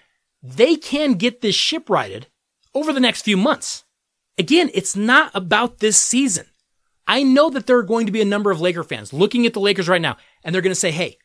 they 0.41 0.75
can 0.75 1.13
get 1.13 1.41
this 1.41 1.55
ship 1.55 1.89
righted 1.89 2.27
over 2.73 2.91
the 2.91 2.99
next 2.99 3.21
few 3.21 3.37
months. 3.37 3.83
Again, 4.41 4.71
it's 4.73 4.95
not 4.95 5.29
about 5.35 5.77
this 5.77 5.97
season. 5.97 6.47
I 7.05 7.21
know 7.21 7.51
that 7.51 7.67
there 7.67 7.77
are 7.77 7.83
going 7.83 8.07
to 8.07 8.11
be 8.11 8.23
a 8.23 8.25
number 8.25 8.49
of 8.49 8.59
Laker 8.59 8.83
fans 8.83 9.13
looking 9.13 9.45
at 9.45 9.53
the 9.53 9.59
Lakers 9.59 9.87
right 9.87 10.01
now, 10.01 10.17
and 10.43 10.55
they're 10.55 10.63
going 10.63 10.71
to 10.71 10.79
say, 10.79 10.89
hey, 10.89 11.19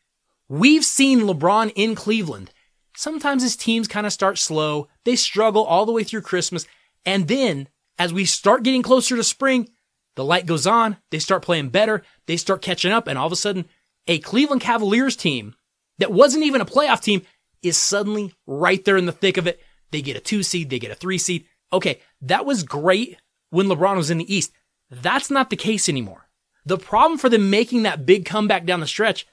we've 0.50 0.85
seen 0.85 1.20
LeBron 1.20 1.72
in 1.74 1.94
Cleveland. 1.94 2.50
Sometimes 2.94 3.42
his 3.42 3.57
teams 3.57 3.88
kind 3.88 4.07
of 4.07 4.12
start 4.12 4.37
slow. 4.37 4.88
They 5.05 5.16
struggle 5.16 5.64
all 5.64 5.87
the 5.87 5.92
way 5.92 6.05
through 6.05 6.20
Christmas. 6.20 6.66
And 7.07 7.26
then 7.26 7.68
as 7.98 8.12
we 8.12 8.26
start 8.26 8.64
getting 8.64 8.83
closer 8.83 9.16
to 9.16 9.24
spring, 9.24 9.70
the 10.14 10.22
light 10.22 10.44
goes 10.44 10.66
on. 10.66 10.98
They 11.11 11.18
start 11.18 11.42
playing 11.42 11.70
better. 11.70 12.02
They 12.26 12.37
start 12.37 12.61
catching 12.61 12.92
up. 12.92 13.07
And 13.07 13.16
all 13.16 13.29
of 13.29 13.33
a 13.33 13.37
sudden, 13.37 13.64
a 14.07 14.18
Cleveland 14.18 14.61
Cavaliers 14.61 15.16
team 15.16 15.55
that 16.00 16.12
wasn't 16.12 16.44
even 16.44 16.61
a 16.61 16.66
playoff 16.66 17.00
team 17.00 17.22
is 17.62 17.79
suddenly 17.79 18.35
right 18.46 18.85
there 18.85 18.98
in 18.98 19.07
the 19.07 19.12
thick 19.12 19.38
of 19.38 19.46
it. 19.46 19.59
They 19.90 20.02
get 20.02 20.18
a 20.18 20.20
two 20.20 20.42
seed. 20.42 20.68
They 20.68 20.79
get 20.79 20.90
a 20.90 20.94
three 20.94 21.16
seed. 21.16 21.46
Okay. 21.72 22.00
That 22.20 22.46
was 22.46 22.62
great 22.62 23.18
when 23.50 23.66
LeBron 23.66 23.96
was 23.96 24.11
in 24.11 24.18
the 24.18 24.35
East. 24.35 24.52
That's 24.90 25.31
not 25.31 25.50
the 25.50 25.57
case 25.57 25.88
anymore. 25.88 26.29
The 26.64 26.79
problem 26.79 27.18
for 27.18 27.29
them 27.29 27.50
making 27.50 27.83
that 27.83 28.07
big 28.07 28.24
comeback 28.24 28.64
down 28.64 28.81
the 28.81 28.87
stretch, 28.87 29.26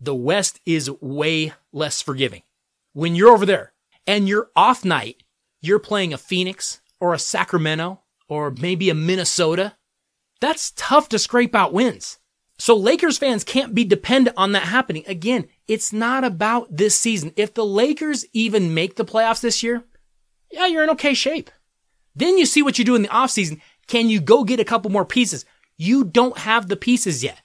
the 0.00 0.14
West 0.14 0.60
is 0.64 0.90
way 1.00 1.52
less 1.72 2.00
forgiving. 2.00 2.42
When 2.92 3.14
you're 3.14 3.32
over 3.32 3.46
there 3.46 3.72
and 4.06 4.28
you're 4.28 4.50
off 4.56 4.84
night, 4.84 5.22
you're 5.60 5.78
playing 5.78 6.12
a 6.12 6.18
Phoenix 6.18 6.80
or 7.00 7.12
a 7.12 7.18
Sacramento 7.18 8.00
or 8.28 8.50
maybe 8.50 8.90
a 8.90 8.94
Minnesota. 8.94 9.76
That's 10.40 10.72
tough 10.76 11.08
to 11.10 11.18
scrape 11.18 11.54
out 11.54 11.72
wins. 11.72 12.18
So 12.58 12.76
Lakers 12.76 13.18
fans 13.18 13.44
can't 13.44 13.74
be 13.74 13.84
dependent 13.84 14.36
on 14.36 14.52
that 14.52 14.64
happening. 14.64 15.04
Again, 15.06 15.46
it's 15.68 15.92
not 15.92 16.24
about 16.24 16.76
this 16.76 16.98
season. 16.98 17.32
If 17.36 17.54
the 17.54 17.64
Lakers 17.64 18.24
even 18.32 18.74
make 18.74 18.96
the 18.96 19.04
playoffs 19.04 19.40
this 19.40 19.62
year, 19.62 19.84
yeah, 20.50 20.66
you're 20.66 20.82
in 20.82 20.90
okay 20.90 21.14
shape. 21.14 21.50
Then 22.18 22.36
you 22.36 22.46
see 22.46 22.62
what 22.62 22.80
you 22.80 22.84
do 22.84 22.96
in 22.96 23.02
the 23.02 23.08
offseason. 23.08 23.60
Can 23.86 24.08
you 24.08 24.20
go 24.20 24.42
get 24.42 24.58
a 24.58 24.64
couple 24.64 24.90
more 24.90 25.04
pieces? 25.04 25.44
You 25.76 26.02
don't 26.02 26.36
have 26.38 26.66
the 26.66 26.76
pieces 26.76 27.22
yet. 27.22 27.40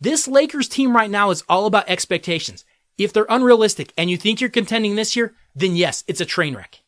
This 0.00 0.26
Lakers 0.26 0.68
team 0.68 0.96
right 0.96 1.08
now 1.10 1.30
is 1.30 1.44
all 1.48 1.66
about 1.66 1.88
expectations. 1.88 2.64
If 2.98 3.12
they're 3.12 3.26
unrealistic 3.28 3.92
and 3.96 4.10
you 4.10 4.16
think 4.16 4.40
you're 4.40 4.50
contending 4.50 4.96
this 4.96 5.14
year, 5.14 5.34
then 5.54 5.76
yes, 5.76 6.02
it's 6.08 6.20
a 6.20 6.26
train 6.26 6.56
wreck. 6.56 6.82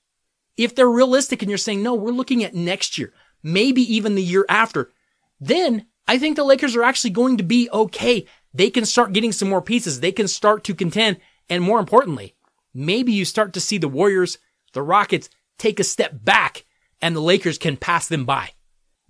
If 0.57 0.75
they're 0.75 0.91
realistic 0.91 1.41
and 1.41 1.49
you're 1.49 1.59
saying, 1.59 1.81
no, 1.81 1.95
we're 1.95 2.11
looking 2.11 2.43
at 2.43 2.57
next 2.57 2.99
year, 2.99 3.13
maybe 3.41 3.83
even 3.83 4.17
the 4.17 4.23
year 4.23 4.45
after, 4.49 4.91
then 5.39 5.87
I 6.09 6.19
think 6.19 6.35
the 6.35 6.43
Lakers 6.43 6.75
are 6.75 6.83
actually 6.83 7.11
going 7.11 7.37
to 7.37 7.45
be 7.45 7.71
okay. 7.73 8.27
They 8.53 8.69
can 8.69 8.85
start 8.85 9.13
getting 9.13 9.31
some 9.31 9.49
more 9.49 9.63
pieces. 9.63 10.01
They 10.01 10.11
can 10.11 10.27
start 10.27 10.65
to 10.65 10.75
contend. 10.75 11.19
And 11.49 11.63
more 11.63 11.79
importantly, 11.79 12.35
maybe 12.75 13.13
you 13.13 13.25
start 13.25 13.53
to 13.53 13.61
see 13.61 13.79
the 13.79 13.89
Warriors, 13.89 14.39
the 14.73 14.83
Rockets 14.83 15.31
take 15.57 15.79
a 15.79 15.85
step 15.85 16.25
back 16.25 16.65
and 17.01 17.15
the 17.15 17.21
Lakers 17.21 17.59
can 17.59 17.77
pass 17.77 18.09
them 18.09 18.25
by. 18.25 18.51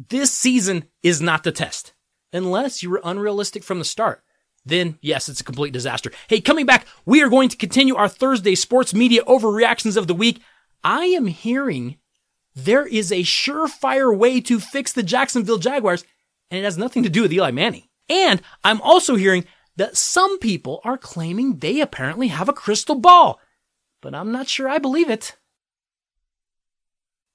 This 0.08 0.32
season 0.32 0.84
is 1.02 1.20
not 1.20 1.42
the 1.42 1.52
test. 1.52 1.92
Unless 2.32 2.82
you 2.82 2.90
were 2.90 3.00
unrealistic 3.02 3.64
from 3.64 3.78
the 3.78 3.84
start. 3.84 4.22
Then, 4.64 4.98
yes, 5.00 5.28
it's 5.28 5.40
a 5.40 5.44
complete 5.44 5.72
disaster. 5.72 6.12
Hey, 6.28 6.40
coming 6.40 6.66
back, 6.66 6.86
we 7.06 7.22
are 7.22 7.30
going 7.30 7.48
to 7.48 7.56
continue 7.56 7.96
our 7.96 8.08
Thursday 8.08 8.54
sports 8.54 8.92
media 8.92 9.22
overreactions 9.24 9.96
of 9.96 10.06
the 10.06 10.14
week. 10.14 10.40
I 10.84 11.06
am 11.06 11.26
hearing 11.26 11.96
there 12.54 12.86
is 12.86 13.10
a 13.10 13.22
surefire 13.22 14.16
way 14.16 14.40
to 14.42 14.60
fix 14.60 14.92
the 14.92 15.02
Jacksonville 15.02 15.58
Jaguars, 15.58 16.04
and 16.50 16.60
it 16.60 16.64
has 16.64 16.76
nothing 16.76 17.02
to 17.04 17.08
do 17.08 17.22
with 17.22 17.32
Eli 17.32 17.50
Manning. 17.50 17.84
And 18.08 18.42
I'm 18.62 18.80
also 18.82 19.14
hearing 19.16 19.44
that 19.76 19.96
some 19.96 20.38
people 20.38 20.80
are 20.84 20.98
claiming 20.98 21.58
they 21.58 21.80
apparently 21.80 22.28
have 22.28 22.48
a 22.48 22.52
crystal 22.54 22.96
ball, 22.96 23.40
but 24.02 24.14
I'm 24.14 24.32
not 24.32 24.48
sure 24.48 24.68
I 24.68 24.78
believe 24.78 25.08
it. 25.08 25.36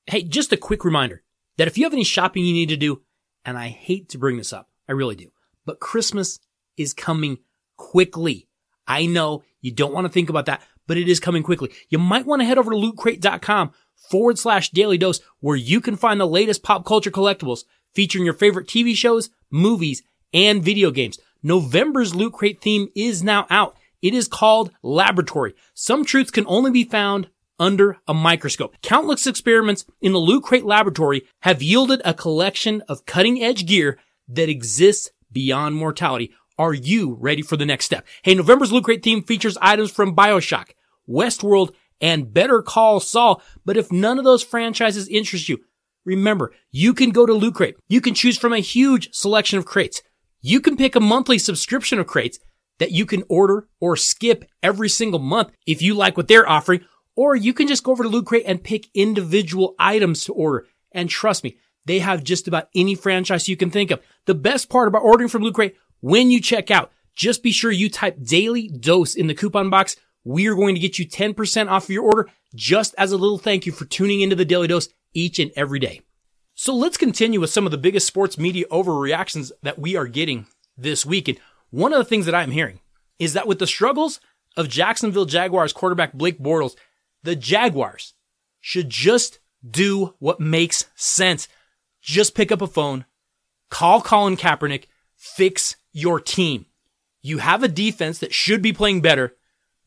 Hey, 0.06 0.24
just 0.24 0.52
a 0.52 0.58
quick 0.58 0.84
reminder 0.84 1.24
that 1.58 1.68
if 1.68 1.78
you 1.78 1.86
have 1.86 1.94
any 1.94 2.04
shopping 2.04 2.44
you 2.44 2.54
need 2.54 2.70
to 2.70 2.78
do, 2.78 3.02
and 3.46 3.58
I 3.58 3.70
hate 3.70 4.10
to 4.10 4.18
bring 4.18 4.38
this 4.38 4.54
up, 4.54 4.70
I 4.88 4.92
really 4.92 5.16
do, 5.16 5.32
but 5.66 5.80
Christmas 5.80 6.40
is 6.78 6.94
coming 6.94 7.40
quickly. 7.78 8.48
I 8.88 9.06
know 9.06 9.44
you 9.62 9.72
don't 9.72 9.94
want 9.94 10.06
to 10.06 10.12
think 10.12 10.30
about 10.30 10.46
that, 10.48 10.62
but 10.88 10.98
it 10.98 11.08
is 11.08 11.20
coming 11.20 11.44
quickly. 11.44 11.72
You 11.90 12.00
might 12.00 12.26
want 12.26 12.42
to 12.42 12.46
head 12.46 12.58
over 12.58 12.72
to 12.72 12.78
lootcrate.com 12.78 13.72
forward 14.10 14.38
slash 14.38 14.72
daily 14.72 14.98
dose 14.98 15.22
where 15.40 15.56
you 15.56 15.80
can 15.80 15.96
find 15.96 16.20
the 16.20 16.28
latest 16.28 16.64
pop 16.64 16.86
culture 16.86 17.12
collectibles 17.12 17.64
featuring 17.94 18.26
your 18.26 18.34
favorite 18.34 18.68
TV 18.68 18.96
shows, 18.96 19.30
movies, 19.50 20.04
and 20.34 20.64
video 20.64 20.92
games. 20.92 21.18
November's 21.42 22.14
Loot 22.14 22.34
Crate 22.34 22.62
theme 22.62 22.90
is 22.96 23.24
now 23.24 23.46
out. 23.50 23.78
It 24.02 24.14
is 24.14 24.28
called 24.28 24.72
Laboratory. 24.82 25.54
Some 25.74 26.04
truths 26.04 26.32
can 26.32 26.46
only 26.48 26.72
be 26.72 26.84
found 26.84 27.30
under 27.60 27.98
a 28.08 28.14
microscope. 28.14 28.76
Countless 28.82 29.28
experiments 29.28 29.86
in 30.02 30.12
the 30.12 30.20
Loot 30.20 30.44
Crate 30.44 30.66
laboratory 30.66 31.24
have 31.42 31.62
yielded 31.62 32.02
a 32.04 32.14
collection 32.14 32.82
of 32.88 33.06
cutting 33.06 33.42
edge 33.42 33.66
gear 33.66 34.00
that 34.28 34.50
exists 34.50 35.12
beyond 35.32 35.76
mortality. 35.76 36.32
Are 36.58 36.74
you 36.74 37.18
ready 37.20 37.42
for 37.42 37.58
the 37.58 37.66
next 37.66 37.86
step? 37.86 38.06
Hey, 38.22 38.36
November's 38.36 38.72
Loot 38.72 38.84
Crate 38.84 39.04
theme 39.04 39.24
features 39.24 39.58
items 39.62 39.92
from 39.92 40.16
Bioshock, 40.16 40.72
Westworld, 41.10 41.74
and 42.00 42.34
Better 42.34 42.62
Call 42.62 43.00
Saul. 43.00 43.42
But 43.66 43.78
if 43.78 43.92
none 43.92 44.20
of 44.20 44.26
those 44.26 44.44
franchises 44.44 45.08
interest 45.08 45.50
you, 45.50 45.60
remember, 46.06 46.54
you 46.72 46.94
can 46.94 47.10
go 47.10 47.26
to 47.26 47.34
Loot 47.34 47.56
Crate. 47.56 47.76
You 47.88 48.02
can 48.02 48.14
choose 48.14 48.38
from 48.38 48.54
a 48.54 48.60
huge 48.60 49.14
selection 49.14 49.58
of 49.58 49.66
crates. 49.66 50.02
You 50.42 50.60
can 50.60 50.78
pick 50.78 50.96
a 50.96 51.00
monthly 51.00 51.38
subscription 51.38 52.00
of 52.00 52.08
crates 52.08 52.40
that 52.80 52.92
you 52.92 53.06
can 53.06 53.24
order 53.30 53.68
or 53.80 53.96
skip 53.96 54.46
every 54.62 54.90
single 54.90 55.20
month 55.20 55.52
if 55.66 55.82
you 55.82 55.94
like 55.94 56.18
what 56.18 56.28
they're 56.28 56.50
offering, 56.50 56.82
or 57.16 57.36
you 57.36 57.54
can 57.54 57.68
just 57.68 57.84
go 57.84 57.92
over 57.92 58.04
to 58.04 58.10
Loot 58.10 58.26
Crate 58.26 58.44
and 58.46 58.64
pick 58.64 58.90
individual 58.94 59.76
items 59.78 60.26
to 60.26 60.34
order. 60.34 60.66
And 60.92 61.10
trust 61.10 61.44
me, 61.44 61.58
they 61.86 62.00
have 62.00 62.24
just 62.24 62.48
about 62.48 62.70
any 62.76 62.96
franchise 62.96 63.48
you 63.48 63.58
can 63.58 63.72
think 63.72 63.92
of. 63.92 64.02
The 64.26 64.36
best 64.36 64.70
part 64.70 64.88
about 64.88 65.04
ordering 65.04 65.30
from 65.30 65.44
Loot 65.44 65.56
Crate, 65.56 65.76
when 66.00 66.32
you 66.32 66.42
check 66.42 66.72
out, 66.72 66.92
just 67.16 67.44
be 67.44 67.52
sure 67.52 67.72
you 67.72 67.90
type 67.90 68.18
daily 68.22 68.68
dose 68.68 69.16
in 69.16 69.28
the 69.28 69.36
coupon 69.36 69.70
box. 69.70 69.96
We 70.24 70.48
are 70.48 70.56
going 70.56 70.76
to 70.76 70.82
get 70.82 70.98
you 70.98 71.08
10% 71.08 71.70
off 71.70 71.84
of 71.84 71.90
your 71.90 72.04
order 72.04 72.30
just 72.56 72.96
as 72.98 73.12
a 73.12 73.18
little 73.18 73.38
thank 73.38 73.66
you 73.66 73.72
for 73.72 73.86
tuning 73.86 74.22
into 74.22 74.36
the 74.36 74.46
daily 74.46 74.68
dose 74.68 74.90
each 75.14 75.40
and 75.40 75.52
every 75.56 75.80
day. 75.80 76.02
So 76.56 76.74
let's 76.76 76.98
continue 76.98 77.40
with 77.40 77.50
some 77.50 77.66
of 77.66 77.72
the 77.72 77.78
biggest 77.78 78.08
sports 78.08 78.38
media 78.38 78.66
overreactions 78.72 79.52
that 79.64 79.80
we 79.80 79.96
are 79.96 80.08
getting 80.08 80.46
this 80.78 81.06
week. 81.06 81.28
And 81.28 81.40
one 81.72 81.94
of 81.94 82.00
the 82.00 82.06
things 82.06 82.26
that 82.26 82.36
I'm 82.36 82.52
hearing 82.52 82.80
is 83.20 83.34
that 83.34 83.48
with 83.48 83.60
the 83.60 83.68
struggles 83.68 84.20
of 84.56 84.70
Jacksonville 84.70 85.26
Jaguars 85.26 85.74
quarterback 85.74 86.14
Blake 86.14 86.40
Bortles, 86.40 86.76
the 87.24 87.36
Jaguars 87.36 88.14
should 88.60 88.90
just 88.90 89.40
do 89.68 90.14
what 90.20 90.40
makes 90.40 90.86
sense. 90.96 91.48
Just 92.02 92.36
pick 92.36 92.52
up 92.52 92.62
a 92.62 92.68
phone, 92.68 93.06
call 93.70 94.02
Colin 94.02 94.38
Kaepernick, 94.38 94.86
fix 95.16 95.76
your 95.94 96.20
team. 96.20 96.66
You 97.22 97.38
have 97.38 97.64
a 97.64 97.70
defense 97.70 98.20
that 98.20 98.34
should 98.34 98.62
be 98.62 98.74
playing 98.74 99.02
better, 99.02 99.36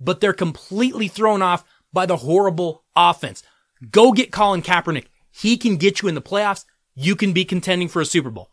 but 0.01 0.21
they're 0.21 0.33
completely 0.33 1.09
thrown 1.09 1.43
off 1.43 1.65
by 1.93 2.07
the 2.07 2.17
horrible 2.17 2.85
offense. 2.95 3.43
Go 3.91 4.13
get 4.13 4.33
Colin 4.33 4.63
Kaepernick. 4.63 5.07
He 5.31 5.59
can 5.59 5.77
get 5.77 6.01
you 6.01 6.09
in 6.09 6.15
the 6.15 6.23
playoffs. 6.23 6.65
You 6.95 7.15
can 7.15 7.35
be 7.35 7.45
contending 7.45 7.89
for 7.89 8.01
a 8.01 8.07
Super 8.07 8.31
Bowl. 8.31 8.51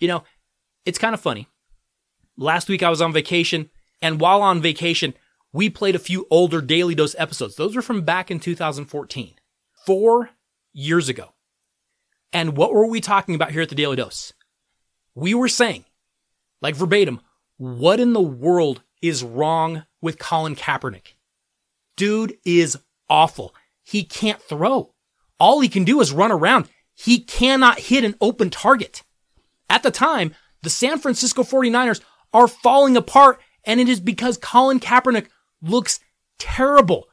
You 0.00 0.08
know, 0.08 0.24
it's 0.84 0.98
kind 0.98 1.14
of 1.14 1.20
funny. 1.20 1.48
Last 2.36 2.68
week 2.68 2.82
I 2.82 2.90
was 2.90 3.00
on 3.00 3.12
vacation, 3.12 3.70
and 4.02 4.20
while 4.20 4.42
on 4.42 4.60
vacation, 4.60 5.14
we 5.52 5.70
played 5.70 5.94
a 5.94 6.00
few 6.00 6.26
older 6.30 6.60
Daly 6.60 6.94
Dose 6.94 7.14
episodes. 7.18 7.56
Those 7.56 7.74
were 7.74 7.82
from 7.82 8.02
back 8.02 8.30
in 8.30 8.40
2014, 8.40 9.34
four 9.84 10.30
years 10.72 11.08
ago. 11.08 11.32
And 12.32 12.56
what 12.56 12.74
were 12.74 12.86
we 12.86 13.00
talking 13.00 13.34
about 13.34 13.52
here 13.52 13.62
at 13.62 13.68
the 13.68 13.74
Daly 13.74 13.96
Dose? 13.96 14.32
We 15.14 15.32
were 15.34 15.48
saying, 15.48 15.84
like 16.60 16.74
verbatim, 16.74 17.20
what 17.56 18.00
in 18.00 18.12
the 18.12 18.20
world 18.20 18.82
is 19.00 19.24
wrong 19.24 19.84
with 20.02 20.18
Colin 20.18 20.56
Kaepernick? 20.56 21.14
Dude 21.96 22.36
is 22.44 22.78
awful. 23.08 23.54
He 23.82 24.04
can't 24.04 24.42
throw. 24.42 24.92
All 25.40 25.60
he 25.60 25.68
can 25.68 25.84
do 25.84 26.00
is 26.00 26.12
run 26.12 26.32
around. 26.32 26.68
He 26.94 27.20
cannot 27.20 27.78
hit 27.78 28.04
an 28.04 28.14
open 28.20 28.50
target. 28.50 29.02
At 29.70 29.82
the 29.82 29.90
time, 29.90 30.34
the 30.62 30.70
San 30.70 30.98
Francisco 30.98 31.42
49ers 31.42 32.00
are 32.32 32.48
falling 32.48 32.96
apart 32.96 33.40
and 33.64 33.80
it 33.80 33.88
is 33.88 34.00
because 34.00 34.38
Colin 34.38 34.80
Kaepernick 34.80 35.26
looks 35.68 36.00
terrible. 36.38 37.08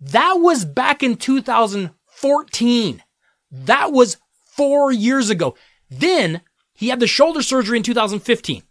That 0.00 0.34
was 0.40 0.64
back 0.64 1.02
in 1.02 1.16
2014. 1.16 3.02
That 3.50 3.92
was 3.92 4.16
four 4.56 4.92
years 4.92 5.30
ago. 5.30 5.54
Then 5.90 6.42
he 6.74 6.88
had 6.88 7.00
the 7.00 7.06
shoulder 7.06 7.42
surgery 7.42 7.76
in 7.76 7.82
2015. 7.82 8.62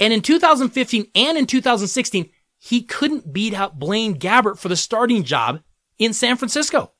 And 0.00 0.12
in 0.12 0.20
2015 0.20 1.06
and 1.14 1.38
in 1.38 1.46
2016, 1.46 2.28
he 2.58 2.82
couldn't 2.82 3.32
beat 3.32 3.54
out 3.54 3.78
Blaine 3.78 4.18
Gabbert 4.18 4.58
for 4.58 4.68
the 4.68 4.76
starting 4.76 5.22
job 5.22 5.60
in 5.98 6.12
San 6.12 6.36
Francisco. 6.36 6.92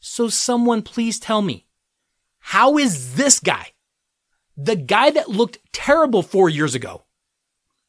So 0.00 0.28
someone 0.28 0.82
please 0.82 1.18
tell 1.18 1.40
me, 1.40 1.66
how 2.40 2.78
is 2.78 3.14
this 3.14 3.38
guy, 3.40 3.68
the 4.56 4.76
guy 4.76 5.10
that 5.10 5.28
looked 5.28 5.58
terrible 5.72 6.22
four 6.22 6.48
years 6.48 6.74
ago, 6.74 7.04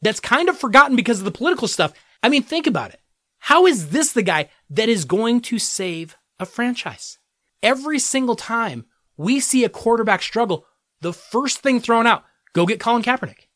that's 0.01 0.19
kind 0.19 0.49
of 0.49 0.57
forgotten 0.57 0.95
because 0.95 1.19
of 1.19 1.25
the 1.25 1.31
political 1.31 1.67
stuff? 1.67 1.93
I 2.21 2.29
mean, 2.29 2.43
think 2.43 2.67
about 2.67 2.91
it. 2.91 3.00
How 3.45 3.65
is 3.65 3.89
this 3.89 4.13
the 4.13 4.21
guy 4.21 4.49
that 4.69 4.87
is 4.87 5.03
going 5.03 5.41
to 5.41 5.57
save 5.57 6.15
a 6.39 6.45
franchise? 6.45 7.17
Every 7.63 7.97
single 7.97 8.35
time 8.35 8.85
we 9.17 9.39
see 9.39 9.63
a 9.63 9.69
quarterback 9.69 10.21
struggle, 10.21 10.65
the 11.01 11.11
first 11.11 11.57
thing 11.57 11.79
thrown 11.79 12.05
out, 12.05 12.23
go 12.53 12.67
get 12.67 12.79
Colin 12.79 13.01
Kaepernick. 13.01 13.47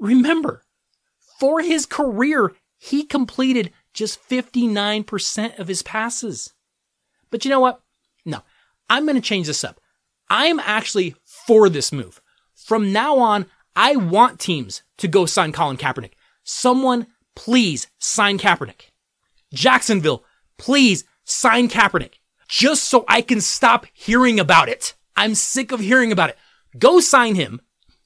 Remember, 0.00 0.64
for 1.38 1.60
his 1.60 1.86
career, 1.86 2.52
he 2.78 3.04
completed 3.04 3.72
just 3.94 4.20
59% 4.28 5.58
of 5.58 5.68
his 5.68 5.82
passes. 5.82 6.52
But 7.30 7.44
you 7.44 7.50
know 7.50 7.60
what? 7.60 7.80
No, 8.24 8.42
I'm 8.90 9.04
going 9.04 9.14
to 9.14 9.22
change 9.22 9.46
this 9.46 9.62
up. 9.62 9.80
I'm 10.28 10.58
actually 10.58 11.14
for 11.22 11.68
this 11.68 11.92
move. 11.92 12.20
From 12.56 12.92
now 12.92 13.18
on, 13.18 13.46
I 13.76 13.94
want 13.94 14.40
teams 14.40 14.82
to 14.96 15.06
go 15.06 15.26
sign 15.26 15.52
Colin 15.52 15.76
Kaepernick. 15.76 16.14
Someone 16.42 17.06
please 17.36 17.86
sign 18.00 18.36
Kaepernick. 18.38 18.90
Jacksonville, 19.52 20.24
please 20.56 21.04
sign 21.24 21.68
Kaepernick. 21.68 22.14
Just 22.48 22.84
so 22.84 23.04
I 23.08 23.20
can 23.20 23.40
stop 23.40 23.86
hearing 23.92 24.40
about 24.40 24.68
it. 24.68 24.94
I'm 25.16 25.34
sick 25.34 25.70
of 25.72 25.80
hearing 25.80 26.12
about 26.12 26.30
it. 26.30 26.38
Go 26.78 27.00
sign 27.00 27.34
him 27.34 27.60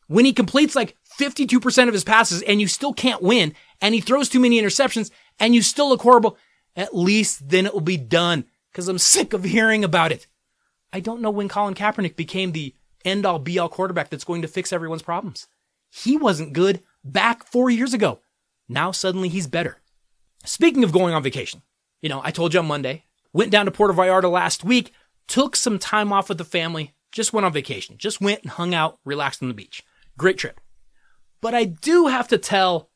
when 0.08 0.24
he 0.24 0.32
completes 0.32 0.74
like 0.74 0.96
52% 1.18 1.88
of 1.88 1.94
his 1.94 2.04
passes 2.04 2.42
and 2.42 2.60
you 2.60 2.66
still 2.66 2.92
can't 2.92 3.22
win 3.22 3.54
and 3.80 3.94
he 3.94 4.00
throws 4.00 4.28
too 4.28 4.40
many 4.40 4.60
interceptions 4.60 5.10
and 5.38 5.54
you 5.54 5.62
still 5.62 5.88
look 5.88 6.02
horrible. 6.02 6.38
At 6.74 6.96
least 6.96 7.50
then 7.50 7.66
it 7.66 7.74
will 7.74 7.80
be 7.80 7.96
done 7.96 8.46
because 8.70 8.88
I'm 8.88 8.98
sick 8.98 9.32
of 9.32 9.44
hearing 9.44 9.84
about 9.84 10.10
it. 10.10 10.26
I 10.92 11.00
don't 11.00 11.20
know 11.20 11.30
when 11.30 11.48
Colin 11.48 11.74
Kaepernick 11.74 12.16
became 12.16 12.52
the 12.52 12.74
end 13.04 13.26
all 13.26 13.38
be 13.38 13.58
all 13.58 13.68
quarterback 13.68 14.10
that's 14.10 14.24
going 14.24 14.42
to 14.42 14.48
fix 14.48 14.72
everyone's 14.72 15.02
problems. 15.02 15.46
He 15.90 16.16
wasn't 16.16 16.52
good 16.52 16.80
back 17.04 17.44
four 17.44 17.68
years 17.68 17.92
ago. 17.92 18.20
Now 18.68 18.90
suddenly 18.90 19.28
he's 19.28 19.46
better. 19.46 19.81
Speaking 20.44 20.84
of 20.84 20.92
going 20.92 21.14
on 21.14 21.22
vacation, 21.22 21.62
you 22.00 22.08
know, 22.08 22.20
I 22.24 22.30
told 22.30 22.52
you 22.52 22.60
on 22.60 22.66
Monday, 22.66 23.04
went 23.32 23.50
down 23.50 23.66
to 23.66 23.70
Puerto 23.70 23.94
Vallarta 23.94 24.30
last 24.30 24.64
week, 24.64 24.92
took 25.28 25.54
some 25.54 25.78
time 25.78 26.12
off 26.12 26.28
with 26.28 26.38
the 26.38 26.44
family, 26.44 26.94
just 27.12 27.32
went 27.32 27.46
on 27.46 27.52
vacation, 27.52 27.96
just 27.96 28.20
went 28.20 28.42
and 28.42 28.50
hung 28.50 28.74
out, 28.74 28.98
relaxed 29.04 29.42
on 29.42 29.48
the 29.48 29.54
beach. 29.54 29.84
Great 30.18 30.38
trip. 30.38 30.60
But 31.40 31.54
I 31.54 31.64
do 31.64 32.06
have 32.06 32.28
to 32.28 32.38
tell 32.38 32.90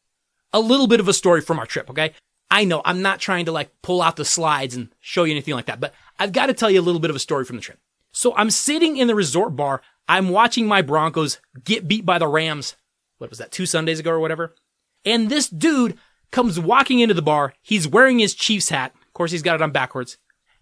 a 0.52 0.60
little 0.60 0.86
bit 0.86 1.00
of 1.00 1.08
a 1.08 1.12
story 1.12 1.40
from 1.40 1.58
our 1.58 1.66
trip, 1.66 1.90
okay? 1.90 2.12
I 2.50 2.64
know 2.64 2.82
I'm 2.84 3.02
not 3.02 3.20
trying 3.20 3.46
to 3.46 3.52
like 3.52 3.70
pull 3.82 4.02
out 4.02 4.16
the 4.16 4.24
slides 4.24 4.74
and 4.74 4.88
show 5.00 5.24
you 5.24 5.32
anything 5.32 5.54
like 5.54 5.66
that, 5.66 5.80
but 5.80 5.94
I've 6.18 6.32
got 6.32 6.46
to 6.46 6.54
tell 6.54 6.70
you 6.70 6.80
a 6.80 6.82
little 6.82 7.00
bit 7.00 7.10
of 7.10 7.16
a 7.16 7.20
story 7.20 7.44
from 7.44 7.56
the 7.56 7.62
trip. 7.62 7.78
So 8.12 8.34
I'm 8.36 8.50
sitting 8.50 8.96
in 8.96 9.08
the 9.08 9.14
resort 9.14 9.56
bar. 9.56 9.82
I'm 10.08 10.30
watching 10.30 10.66
my 10.66 10.82
Broncos 10.82 11.38
get 11.64 11.88
beat 11.88 12.06
by 12.06 12.18
the 12.18 12.28
Rams. 12.28 12.76
What 13.18 13.30
was 13.30 13.38
that? 13.38 13.52
Two 13.52 13.66
Sundays 13.66 14.00
ago 14.00 14.12
or 14.12 14.20
whatever. 14.20 14.54
And 15.04 15.28
this 15.28 15.48
dude 15.48 15.98
comes 16.30 16.58
walking 16.58 17.00
into 17.00 17.14
the 17.14 17.22
bar. 17.22 17.54
He's 17.62 17.88
wearing 17.88 18.18
his 18.18 18.34
Chiefs 18.34 18.68
hat. 18.68 18.92
Of 18.94 19.12
course, 19.12 19.30
he's 19.30 19.42
got 19.42 19.54
it 19.54 19.62
on 19.62 19.70
backwards. 19.70 20.18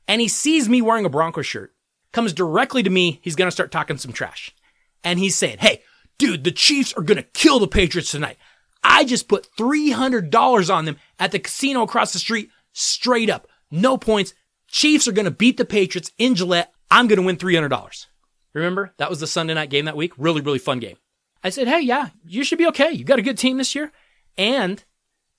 And 0.07 0.21
he 0.21 0.29
sees 0.29 0.69
me 0.69 0.83
wearing 0.83 1.05
a 1.05 1.11
Broncos 1.11 1.47
shirt, 1.47 1.75
comes 2.13 2.33
directly 2.33 2.83
to 2.83 2.91
me. 2.91 3.21
He's 3.23 3.37
going 3.37 3.47
to 3.47 3.53
start 3.53 3.73
talking 3.73 3.97
some 3.97 4.13
trash. 4.13 4.55
And 5.03 5.19
he's 5.19 5.37
saying, 5.37 5.59
Hey, 5.59 5.83
dude, 6.19 6.45
the 6.45 6.53
Chiefs 6.53 6.93
are 6.95 7.03
going 7.03 7.17
to 7.17 7.23
kill 7.23 7.59
the 7.59 7.69
Patriots 7.69 8.11
tonight. 8.11 8.37
I 8.83 9.05
just 9.05 9.29
put 9.29 9.49
$300 9.59 10.75
on 10.75 10.85
them 10.85 10.99
at 11.19 11.33
the 11.33 11.39
casino 11.39 11.83
across 11.83 12.13
the 12.13 12.19
street, 12.19 12.51
straight 12.73 13.31
up. 13.31 13.49
No 13.71 13.97
points. 13.97 14.35
Chiefs 14.69 15.09
are 15.09 15.13
going 15.13 15.25
to 15.25 15.31
beat 15.31 15.57
the 15.57 15.65
Patriots 15.65 16.11
in 16.19 16.35
Gillette. 16.35 16.73
I'm 16.91 17.07
going 17.07 17.19
to 17.19 17.25
win 17.25 17.37
$300. 17.37 18.07
Remember? 18.53 18.93
That 18.99 19.11
was 19.11 19.21
the 19.21 19.27
Sunday 19.27 19.55
night 19.55 19.71
game 19.71 19.87
that 19.87 19.97
week. 19.97 20.13
Really, 20.19 20.43
really 20.43 20.59
fun 20.59 20.81
game. 20.81 20.97
I 21.43 21.51
said, 21.51 21.67
Hey, 21.67 21.81
yeah, 21.81 22.11
you 22.27 22.45
should 22.45 22.59
be 22.59 22.67
okay. 22.69 22.93
You 22.93 23.05
got 23.05 23.19
a 23.19 23.23
good 23.23 23.39
team 23.39 23.57
this 23.57 23.75
year. 23.75 23.91
And 24.37 24.85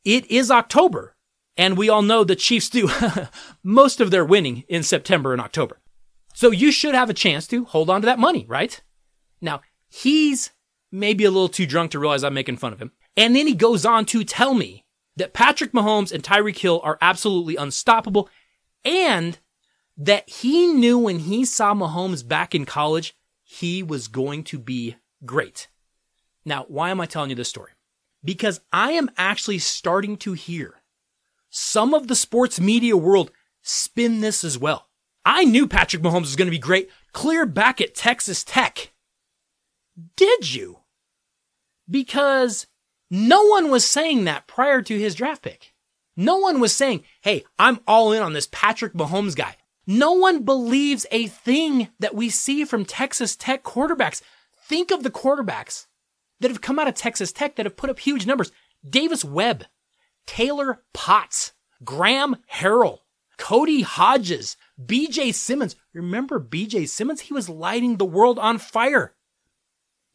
it 0.05 0.29
is 0.31 0.49
October. 0.49 1.15
And 1.57 1.77
we 1.77 1.89
all 1.89 2.01
know 2.01 2.23
the 2.23 2.35
Chiefs 2.35 2.69
do 2.69 2.89
most 3.63 3.99
of 3.99 4.11
their 4.11 4.25
winning 4.25 4.63
in 4.67 4.83
September 4.83 5.31
and 5.31 5.41
October. 5.41 5.81
So 6.33 6.51
you 6.51 6.71
should 6.71 6.95
have 6.95 7.09
a 7.09 7.13
chance 7.13 7.47
to 7.47 7.65
hold 7.65 7.89
on 7.89 8.01
to 8.01 8.05
that 8.05 8.19
money, 8.19 8.45
right? 8.47 8.81
Now, 9.41 9.61
he's 9.87 10.51
maybe 10.91 11.23
a 11.23 11.31
little 11.31 11.49
too 11.49 11.65
drunk 11.65 11.91
to 11.91 11.99
realize 11.99 12.23
I'm 12.23 12.33
making 12.33 12.57
fun 12.57 12.73
of 12.73 12.81
him. 12.81 12.91
And 13.17 13.35
then 13.35 13.47
he 13.47 13.55
goes 13.55 13.85
on 13.85 14.05
to 14.07 14.23
tell 14.23 14.53
me 14.53 14.85
that 15.15 15.33
Patrick 15.33 15.71
Mahomes 15.71 16.11
and 16.11 16.21
Tyreek 16.21 16.57
Hill 16.57 16.81
are 16.83 16.97
absolutely 17.01 17.55
unstoppable 17.55 18.29
and 18.83 19.39
that 19.97 20.29
he 20.29 20.67
knew 20.67 20.99
when 20.99 21.19
he 21.19 21.45
saw 21.45 21.73
Mahomes 21.73 22.27
back 22.27 22.53
in 22.53 22.65
college, 22.65 23.15
he 23.43 23.81
was 23.81 24.09
going 24.09 24.43
to 24.43 24.59
be 24.59 24.97
great. 25.25 25.69
Now, 26.43 26.65
why 26.67 26.91
am 26.91 26.99
I 26.99 27.05
telling 27.05 27.29
you 27.29 27.35
this 27.35 27.49
story? 27.49 27.71
Because 28.25 28.59
I 28.73 28.91
am 28.91 29.11
actually 29.17 29.59
starting 29.59 30.17
to 30.17 30.33
hear 30.33 30.81
some 31.49 31.93
of 31.93 32.07
the 32.07 32.15
sports 32.15 32.59
media 32.59 32.97
world 32.97 33.31
spin 33.61 34.19
this 34.19 34.43
as 34.43 34.57
well. 34.57 34.89
I 35.23 35.45
knew 35.45 35.67
Patrick 35.67 36.03
Mahomes 36.03 36.21
was 36.21 36.35
going 36.35 36.47
to 36.47 36.51
be 36.51 36.59
great 36.59 36.89
clear 37.13 37.45
back 37.45 37.79
at 37.79 37.95
Texas 37.95 38.43
Tech. 38.43 38.91
Did 40.17 40.53
you? 40.53 40.79
Because 41.89 42.67
no 43.09 43.43
one 43.45 43.69
was 43.71 43.85
saying 43.85 44.25
that 44.25 44.47
prior 44.47 44.81
to 44.81 44.99
his 44.99 45.15
draft 45.15 45.43
pick. 45.43 45.73
No 46.17 46.37
one 46.37 46.59
was 46.59 46.73
saying, 46.73 47.03
hey, 47.21 47.45
I'm 47.59 47.79
all 47.87 48.11
in 48.11 48.21
on 48.21 48.33
this 48.33 48.49
Patrick 48.51 48.93
Mahomes 48.93 49.35
guy. 49.35 49.55
No 49.87 50.13
one 50.13 50.43
believes 50.43 51.05
a 51.11 51.27
thing 51.27 51.89
that 51.99 52.15
we 52.15 52.29
see 52.29 52.65
from 52.65 52.85
Texas 52.85 53.35
Tech 53.35 53.63
quarterbacks. 53.63 54.21
Think 54.67 54.91
of 54.91 55.03
the 55.03 55.11
quarterbacks 55.11 55.85
that 56.39 56.51
have 56.51 56.61
come 56.61 56.79
out 56.79 56.87
of 56.87 56.95
Texas 56.95 57.31
Tech 57.31 57.55
that 57.55 57.65
have 57.65 57.77
put 57.77 57.89
up 57.89 57.99
huge 57.99 58.25
numbers. 58.25 58.51
Davis 58.87 59.23
Webb, 59.23 59.65
Taylor 60.25 60.83
Potts, 60.93 61.53
Graham 61.83 62.37
Harrell, 62.53 62.99
Cody 63.37 63.81
Hodges, 63.81 64.57
BJ 64.83 65.33
Symons. 65.33 65.75
Remember 65.93 66.39
BJ 66.39 66.87
Symons? 66.87 67.21
He 67.21 67.33
was 67.33 67.49
lighting 67.49 67.97
the 67.97 68.05
world 68.05 68.39
on 68.39 68.57
fire. 68.57 69.15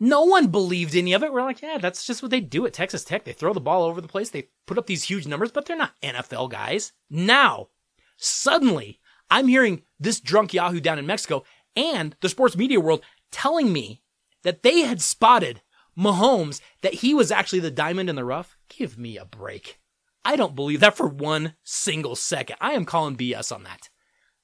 No 0.03 0.25
one 0.25 0.49
believed 0.49 0.97
any 0.97 1.13
of 1.13 1.23
it. 1.23 1.33
We're 1.33 1.43
like, 1.43 1.61
yeah, 1.61 1.77
that's 1.77 2.07
just 2.07 2.23
what 2.23 2.31
they 2.31 2.41
do 2.41 2.65
at 2.65 2.73
Texas 2.73 3.05
Tech. 3.05 3.25
They 3.25 3.35
throw 3.35 3.53
the 3.53 3.61
ball 3.61 3.83
over 3.83 4.01
the 4.01 4.09
place. 4.09 4.31
They 4.31 4.49
put 4.67 4.79
up 4.79 4.87
these 4.87 5.05
huge 5.05 5.27
numbers, 5.27 5.53
but 5.53 5.67
they're 5.67 5.77
not 5.77 6.01
NFL 6.03 6.51
guys. 6.51 6.93
Now, 7.11 7.69
suddenly, 8.17 8.99
I'm 9.31 9.49
hearing 9.49 9.83
this 9.99 10.19
drunk 10.19 10.55
Yahoo 10.55 10.81
down 10.81 10.99
in 10.99 11.07
Mexico 11.07 11.45
and 11.77 12.17
the 12.21 12.31
sports 12.31 12.57
media 12.57 12.81
world 12.81 13.05
telling 13.31 13.73
me 13.73 14.03
that 14.43 14.63
they 14.63 14.81
had 14.81 15.03
spotted 15.03 15.61
Mahomes, 15.99 16.61
that 16.83 16.95
he 16.95 17.15
was 17.15 17.31
actually 17.31 17.61
the 17.61 17.71
diamond 17.71 18.09
in 18.09 18.17
the 18.17 18.25
rough. 18.25 18.57
Give 18.69 18.99
me 18.99 19.17
a 19.17 19.25
break. 19.25 19.79
I 20.25 20.37
don't 20.37 20.55
believe 20.55 20.81
that 20.81 20.97
for 20.97 21.09
one 21.09 21.55
single 21.65 22.17
second. 22.17 22.57
I 22.61 22.73
am 22.73 22.85
calling 22.85 23.17
BS 23.17 23.55
on 23.55 23.65
that. 23.65 23.89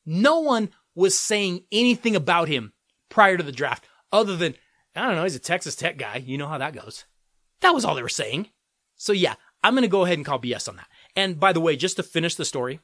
No 0.04 0.40
one 0.40 0.70
was 0.94 1.18
saying 1.18 1.64
anything 1.70 2.16
about 2.16 2.48
him 2.48 2.72
prior 3.09 3.37
to 3.37 3.42
the 3.42 3.52
draft 3.52 3.87
other 4.12 4.37
than 4.37 4.54
I 4.94 5.06
don't 5.06 5.16
know, 5.16 5.24
he's 5.24 5.37
a 5.37 5.40
Texas 5.40 5.76
Tech 5.76 5.98
guy. 5.98 6.16
You 6.16 6.38
know 6.38 6.48
how 6.48 6.59
that 6.59 6.74
goes. 6.74 7.04
That 7.61 7.74
was 7.74 7.85
all 7.85 7.94
they 7.94 8.02
were 8.02 8.09
saying. 8.09 8.48
So 8.96 9.12
yeah, 9.12 9.35
I'm 9.62 9.74
going 9.74 9.82
to 9.82 9.88
go 9.88 10.04
ahead 10.04 10.16
and 10.16 10.24
call 10.24 10.40
BS 10.40 10.68
on 10.68 10.76
that. 10.76 10.88
And 11.14 11.38
by 11.38 11.52
the 11.52 11.61
way, 11.61 11.76
just 11.76 11.96
to 11.96 12.02
finish 12.02 12.35
the 12.35 12.46
story, 12.46 12.80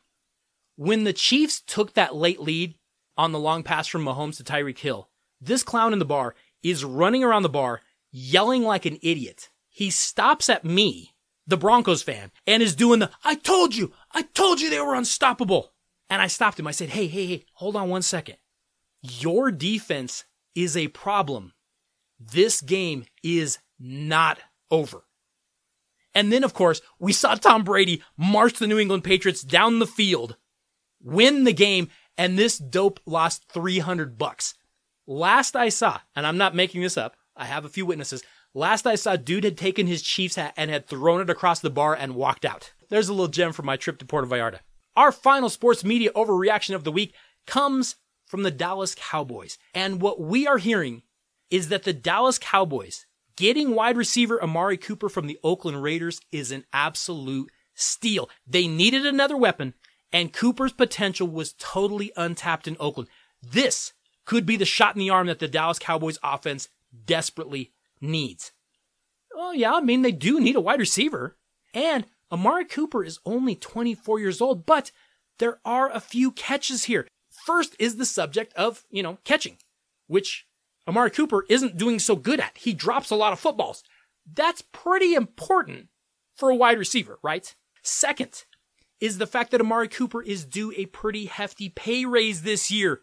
when 0.77 1.05
the 1.05 1.13
Chiefs 1.13 1.63
took 1.67 1.95
that 1.95 2.15
late 2.15 2.41
lead 2.41 2.75
on 3.17 3.33
the 3.33 3.39
long 3.39 3.63
pass 3.63 3.87
from 3.87 4.05
Mahomes 4.05 4.37
to 4.37 4.45
Tyreek 4.45 4.79
Hill, 4.79 5.09
this 5.41 5.63
clown 5.63 5.93
in 5.93 5.99
the 5.99 6.05
bar 6.05 6.35
is 6.63 6.85
running 6.85 7.25
around 7.25 7.43
the 7.43 7.49
bar 7.49 7.81
yelling 8.13 8.63
like 8.63 8.87
an 8.87 8.99
idiot. 9.03 9.49
He 9.69 9.91
stops 9.91 10.49
at 10.49 10.65
me, 10.65 11.15
the 11.47 11.57
Broncos 11.57 12.03
fan, 12.03 12.31
and 12.47 12.63
is 12.63 12.77
doing 12.77 13.01
the, 13.01 13.11
I 13.25 13.35
told 13.35 13.75
you, 13.75 13.93
I 14.13 14.23
told 14.23 14.61
you 14.61 14.71
they 14.71 14.81
were 14.81 14.95
unstoppable. 14.95 15.73
And 16.09 16.21
I 16.21 16.27
stopped 16.27 16.61
him. 16.61 16.67
I 16.67 16.73
said, 16.73 16.91
Hey, 16.91 17.07
hey, 17.07 17.27
hey, 17.27 17.45
hold 17.55 17.75
on 17.75 17.89
one 17.89 18.03
second. 18.03 18.37
Your 19.01 19.51
defense 19.51 20.25
is 20.55 20.77
a 20.77 20.89
problem 20.89 21.55
this 22.31 22.61
game 22.61 23.05
is 23.23 23.59
not 23.79 24.39
over. 24.71 25.05
And 26.15 26.33
then, 26.33 26.45
of 26.45 26.55
course, 26.55 26.81
we 26.99 27.13
saw 27.13 27.35
Tom 27.35 27.65
Brady 27.65 28.03
march 28.17 28.59
the 28.59 28.67
New 28.67 28.79
England 28.79 29.05
Patriots 29.05 29.43
down 29.43 29.79
the 29.79 29.87
field, 29.87 30.37
win 31.01 31.45
the 31.45 31.53
game, 31.53 31.89
and 32.19 32.39
this 32.39 32.59
dope 32.59 33.01
lost 33.07 33.47
300 33.51 34.19
bucks. 34.19 34.55
Last 35.07 35.57
I 35.57 35.71
saw, 35.71 36.01
and 36.15 36.27
I'm 36.27 36.37
not 36.37 36.55
making 36.55 36.83
this 36.83 36.99
up, 36.99 37.17
I 37.37 37.47
have 37.47 37.65
a 37.65 37.71
few 37.71 37.87
witnesses. 37.87 38.23
Last 38.55 38.87
I 38.87 38.97
saw, 38.97 39.17
dude 39.17 39.45
had 39.45 39.57
taken 39.57 39.87
his 39.87 40.03
Chiefs 40.03 40.37
hat 40.37 40.53
and 40.57 40.71
had 40.71 40.87
thrown 40.87 41.21
it 41.21 41.31
across 41.31 41.61
the 41.61 41.71
bar 41.71 41.95
and 41.95 42.15
walked 42.15 42.45
out. 42.45 42.73
There's 42.91 43.09
a 43.09 43.13
little 43.13 43.29
gem 43.29 43.53
from 43.53 43.67
my 43.67 43.77
trip 43.77 43.99
to 43.99 44.05
Puerto 44.05 44.27
Vallarta. 44.27 44.61
Our 44.95 45.11
final 45.11 45.49
sports 45.49 45.85
media 45.85 46.13
overreaction 46.13 46.75
of 46.75 46.85
the 46.85 46.93
week 46.93 47.15
comes 47.47 47.97
from 48.27 48.43
the 48.43 48.51
Dallas 48.51 48.95
Cowboys. 48.95 49.57
And 49.75 50.01
what 50.03 50.21
we 50.21 50.47
are 50.47 50.59
hearing 50.59 51.03
is 51.51 51.69
that 51.69 51.85
the 51.85 51.95
Dallas 51.95 52.39
Cowboys 52.39 53.07
getting 53.37 53.75
wide 53.75 53.97
receiver 53.97 54.43
Amari 54.43 54.77
Cooper 54.77 55.09
from 55.09 55.27
the 55.27 55.39
Oakland 55.43 55.83
Raiders 55.83 56.21
is 56.31 56.53
an 56.53 56.65
absolute 56.73 57.51
steal. 57.75 58.29
They 58.47 58.67
needed 58.67 59.07
another 59.07 59.37
weapon, 59.37 59.75
and 60.13 60.33
Cooper's 60.33 60.73
potential 60.73 61.27
was 61.27 61.55
totally 61.59 62.13
untapped 62.17 62.69
in 62.69 62.77
Oakland. 62.79 63.09
This 63.43 63.95
could 64.25 64.45
be 64.45 64.57
the 64.57 64.65
shot 64.65 64.95
in 64.95 65.01
the 65.01 65.11
arm 65.11 65.27
that 65.27 65.39
the 65.39 65.49
Dallas 65.49 65.79
Cowboys 65.79 66.19
offense 66.23 66.69
desperately 67.05 67.73
needs. 68.01 68.53
Well, 69.35 69.55
yeah, 69.55 69.75
I 69.75 69.81
mean, 69.81 70.03
they 70.03 70.13
do 70.13 70.41
need 70.41 70.57
a 70.57 70.61
wide 70.61 70.81
receiver. 70.81 71.37
And 71.75 72.07
Amari 72.31 72.65
Cooper 72.65 73.05
is 73.05 73.19
only 73.25 73.55
24 73.55 74.21
years 74.21 74.41
old, 74.41 74.67
but 74.67 74.91
there 75.39 75.59
are 75.65 75.91
a 75.91 76.01
few 76.01 76.31
catches 76.33 76.85
here. 76.85 77.07
First 77.31 77.75
is 77.79 77.97
the 77.97 78.05
subject 78.05 78.53
of, 78.55 78.85
you 78.91 79.03
know, 79.03 79.19
catching, 79.25 79.57
which 80.07 80.47
Amari 80.87 81.11
Cooper 81.11 81.45
isn't 81.49 81.77
doing 81.77 81.99
so 81.99 82.17
good 82.17 82.41
at. 82.41 82.57
He 82.59 82.75
drops 82.75 83.11
a 83.11 83.17
lot 83.17 83.33
of 83.33 83.41
footballs. 83.41 83.83
That's 84.31 84.63
pretty 84.73 85.15
important 85.15 85.89
for 86.37 86.51
a 86.51 86.57
wide 86.57 86.79
receiver, 86.79 87.19
right? 87.23 87.55
Second 87.83 88.45
is 89.01 89.19
the 89.19 89.27
fact 89.27 89.51
that 89.51 89.61
Amari 89.61 89.89
Cooper 89.89 90.23
is 90.23 90.45
due 90.45 90.73
a 90.77 90.87
pretty 90.87 91.27
hefty 91.27 91.69
pay 91.69 92.05
raise 92.05 92.43
this 92.43 92.71
year. 92.71 93.01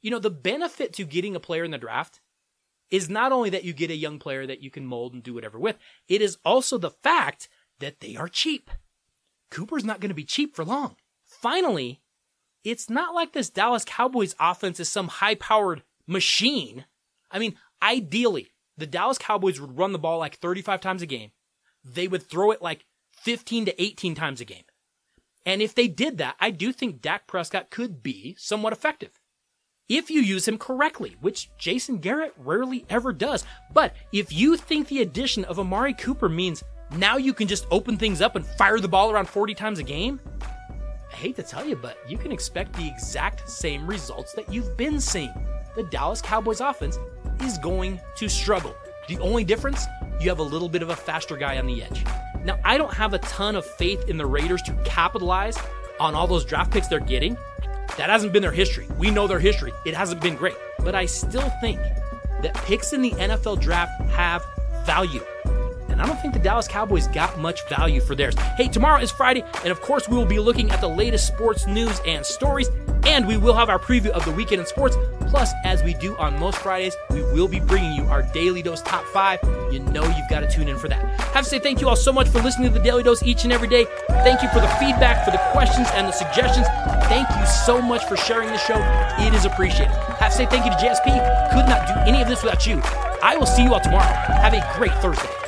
You 0.00 0.10
know, 0.10 0.18
the 0.18 0.30
benefit 0.30 0.92
to 0.94 1.04
getting 1.04 1.36
a 1.36 1.40
player 1.40 1.64
in 1.64 1.72
the 1.72 1.78
draft 1.78 2.20
is 2.90 3.08
not 3.08 3.32
only 3.32 3.50
that 3.50 3.64
you 3.64 3.72
get 3.72 3.90
a 3.90 3.96
young 3.96 4.18
player 4.18 4.46
that 4.46 4.62
you 4.62 4.70
can 4.70 4.86
mold 4.86 5.12
and 5.12 5.22
do 5.22 5.34
whatever 5.34 5.58
with, 5.58 5.76
it 6.08 6.22
is 6.22 6.38
also 6.44 6.78
the 6.78 6.90
fact 6.90 7.48
that 7.80 8.00
they 8.00 8.16
are 8.16 8.28
cheap. 8.28 8.70
Cooper's 9.50 9.84
not 9.84 10.00
going 10.00 10.10
to 10.10 10.14
be 10.14 10.24
cheap 10.24 10.54
for 10.54 10.64
long. 10.64 10.96
Finally, 11.24 12.00
it's 12.64 12.88
not 12.90 13.14
like 13.14 13.32
this 13.32 13.50
Dallas 13.50 13.84
Cowboys 13.84 14.34
offense 14.40 14.80
is 14.80 14.88
some 14.88 15.08
high 15.08 15.34
powered 15.34 15.82
machine. 16.06 16.84
I 17.30 17.38
mean, 17.38 17.56
ideally, 17.82 18.48
the 18.76 18.86
Dallas 18.86 19.18
Cowboys 19.18 19.60
would 19.60 19.78
run 19.78 19.92
the 19.92 19.98
ball 19.98 20.18
like 20.18 20.38
35 20.38 20.80
times 20.80 21.02
a 21.02 21.06
game. 21.06 21.32
They 21.84 22.08
would 22.08 22.22
throw 22.22 22.50
it 22.50 22.62
like 22.62 22.84
15 23.12 23.66
to 23.66 23.82
18 23.82 24.14
times 24.14 24.40
a 24.40 24.44
game. 24.44 24.64
And 25.44 25.62
if 25.62 25.74
they 25.74 25.86
did 25.86 26.18
that, 26.18 26.34
I 26.40 26.50
do 26.50 26.72
think 26.72 27.00
Dak 27.00 27.26
Prescott 27.28 27.70
could 27.70 28.02
be 28.02 28.34
somewhat 28.38 28.72
effective. 28.72 29.20
If 29.88 30.10
you 30.10 30.20
use 30.20 30.48
him 30.48 30.58
correctly, 30.58 31.14
which 31.20 31.48
Jason 31.58 31.98
Garrett 31.98 32.34
rarely 32.38 32.84
ever 32.90 33.12
does. 33.12 33.44
But 33.72 33.94
if 34.12 34.32
you 34.32 34.56
think 34.56 34.88
the 34.88 35.02
addition 35.02 35.44
of 35.44 35.60
Amari 35.60 35.94
Cooper 35.94 36.28
means 36.28 36.64
now 36.96 37.18
you 37.18 37.32
can 37.32 37.46
just 37.46 37.68
open 37.70 37.96
things 37.96 38.20
up 38.20 38.34
and 38.34 38.44
fire 38.44 38.80
the 38.80 38.88
ball 38.88 39.12
around 39.12 39.28
40 39.28 39.54
times 39.54 39.78
a 39.78 39.84
game, 39.84 40.18
I 40.40 41.14
hate 41.14 41.36
to 41.36 41.44
tell 41.44 41.64
you, 41.64 41.76
but 41.76 41.98
you 42.08 42.18
can 42.18 42.32
expect 42.32 42.72
the 42.72 42.88
exact 42.88 43.48
same 43.48 43.86
results 43.86 44.32
that 44.32 44.52
you've 44.52 44.76
been 44.76 45.00
seeing. 45.00 45.32
The 45.76 45.84
Dallas 45.84 46.20
Cowboys 46.20 46.60
offense 46.60 46.98
is 47.42 47.56
going 47.58 48.00
to 48.16 48.28
struggle. 48.28 48.74
The 49.06 49.20
only 49.20 49.44
difference, 49.44 49.86
you 50.20 50.28
have 50.30 50.40
a 50.40 50.42
little 50.42 50.68
bit 50.68 50.82
of 50.82 50.90
a 50.90 50.96
faster 50.96 51.36
guy 51.36 51.58
on 51.58 51.66
the 51.66 51.84
edge. 51.84 52.04
Now, 52.42 52.58
I 52.64 52.76
don't 52.76 52.92
have 52.92 53.14
a 53.14 53.18
ton 53.18 53.54
of 53.54 53.64
faith 53.64 54.08
in 54.08 54.16
the 54.16 54.26
Raiders 54.26 54.62
to 54.62 54.72
capitalize 54.84 55.56
on 56.00 56.16
all 56.16 56.26
those 56.26 56.44
draft 56.44 56.72
picks 56.72 56.88
they're 56.88 56.98
getting. 56.98 57.36
That 57.96 58.10
hasn't 58.10 58.32
been 58.32 58.42
their 58.42 58.52
history. 58.52 58.86
We 58.98 59.10
know 59.10 59.26
their 59.26 59.38
history. 59.38 59.72
It 59.84 59.94
hasn't 59.94 60.20
been 60.20 60.36
great. 60.36 60.56
But 60.80 60.94
I 60.94 61.06
still 61.06 61.50
think 61.60 61.80
that 62.42 62.54
picks 62.54 62.92
in 62.92 63.00
the 63.00 63.12
NFL 63.12 63.60
draft 63.60 64.00
have 64.10 64.44
value. 64.84 65.24
And 65.88 66.02
I 66.02 66.06
don't 66.06 66.20
think 66.20 66.34
the 66.34 66.40
Dallas 66.40 66.68
Cowboys 66.68 67.08
got 67.08 67.38
much 67.38 67.66
value 67.70 68.02
for 68.02 68.14
theirs. 68.14 68.34
Hey, 68.56 68.68
tomorrow 68.68 69.00
is 69.00 69.10
Friday, 69.10 69.42
and 69.62 69.68
of 69.68 69.80
course, 69.80 70.06
we 70.10 70.16
will 70.16 70.26
be 70.26 70.38
looking 70.38 70.70
at 70.70 70.82
the 70.82 70.88
latest 70.88 71.26
sports 71.26 71.66
news 71.66 72.02
and 72.06 72.26
stories, 72.26 72.68
and 73.06 73.26
we 73.26 73.38
will 73.38 73.54
have 73.54 73.70
our 73.70 73.78
preview 73.78 74.08
of 74.08 74.22
the 74.26 74.30
weekend 74.32 74.60
in 74.60 74.66
sports. 74.66 74.94
Plus, 75.28 75.54
as 75.64 75.82
we 75.82 75.94
do 75.94 76.14
on 76.18 76.38
most 76.38 76.58
Fridays, 76.58 76.94
we 77.10 77.22
will 77.22 77.48
be 77.48 77.60
bringing 77.60 77.92
you 77.92 78.04
our 78.04 78.22
Daly 78.22 78.60
Dose 78.60 78.82
Top 78.82 79.06
5. 79.06 79.40
You 79.72 79.80
know 79.80 80.04
you've 80.04 80.28
got 80.28 80.40
to 80.40 80.50
tune 80.50 80.68
in 80.68 80.76
for 80.76 80.88
that. 80.88 81.02
Have 81.32 81.44
to 81.44 81.48
say 81.50 81.58
thank 81.58 81.80
you 81.80 81.88
all 81.88 81.96
so 81.96 82.12
much 82.12 82.28
for 82.28 82.42
listening 82.42 82.70
to 82.72 82.78
the 82.78 82.84
Daly 82.84 83.02
Dose 83.02 83.22
each 83.22 83.44
and 83.44 83.52
every 83.52 83.68
day. 83.68 83.86
Thank 84.24 84.42
you 84.42 84.48
for 84.48 84.60
the 84.60 84.68
feedback, 84.80 85.24
for 85.24 85.30
the 85.30 85.42
questions, 85.52 85.88
and 85.94 86.06
the 86.08 86.12
suggestions. 86.12 86.66
Thank 87.08 87.28
you 87.38 87.46
so 87.46 87.80
much 87.80 88.04
for 88.04 88.16
sharing 88.16 88.48
the 88.48 88.58
show. 88.58 88.76
It 89.18 89.34
is 89.34 89.44
appreciated. 89.44 89.94
Have 90.18 90.32
to 90.32 90.36
say 90.36 90.46
thank 90.46 90.64
you 90.64 90.70
to 90.70 90.76
JSP. 90.76 91.06
Could 91.52 91.68
not 91.68 91.86
do 91.86 91.94
any 92.06 92.22
of 92.22 92.28
this 92.28 92.42
without 92.42 92.66
you. 92.66 92.80
I 93.22 93.36
will 93.36 93.46
see 93.46 93.62
you 93.62 93.72
all 93.72 93.80
tomorrow. 93.80 94.02
Have 94.02 94.54
a 94.54 94.78
great 94.78 94.92
Thursday. 94.94 95.45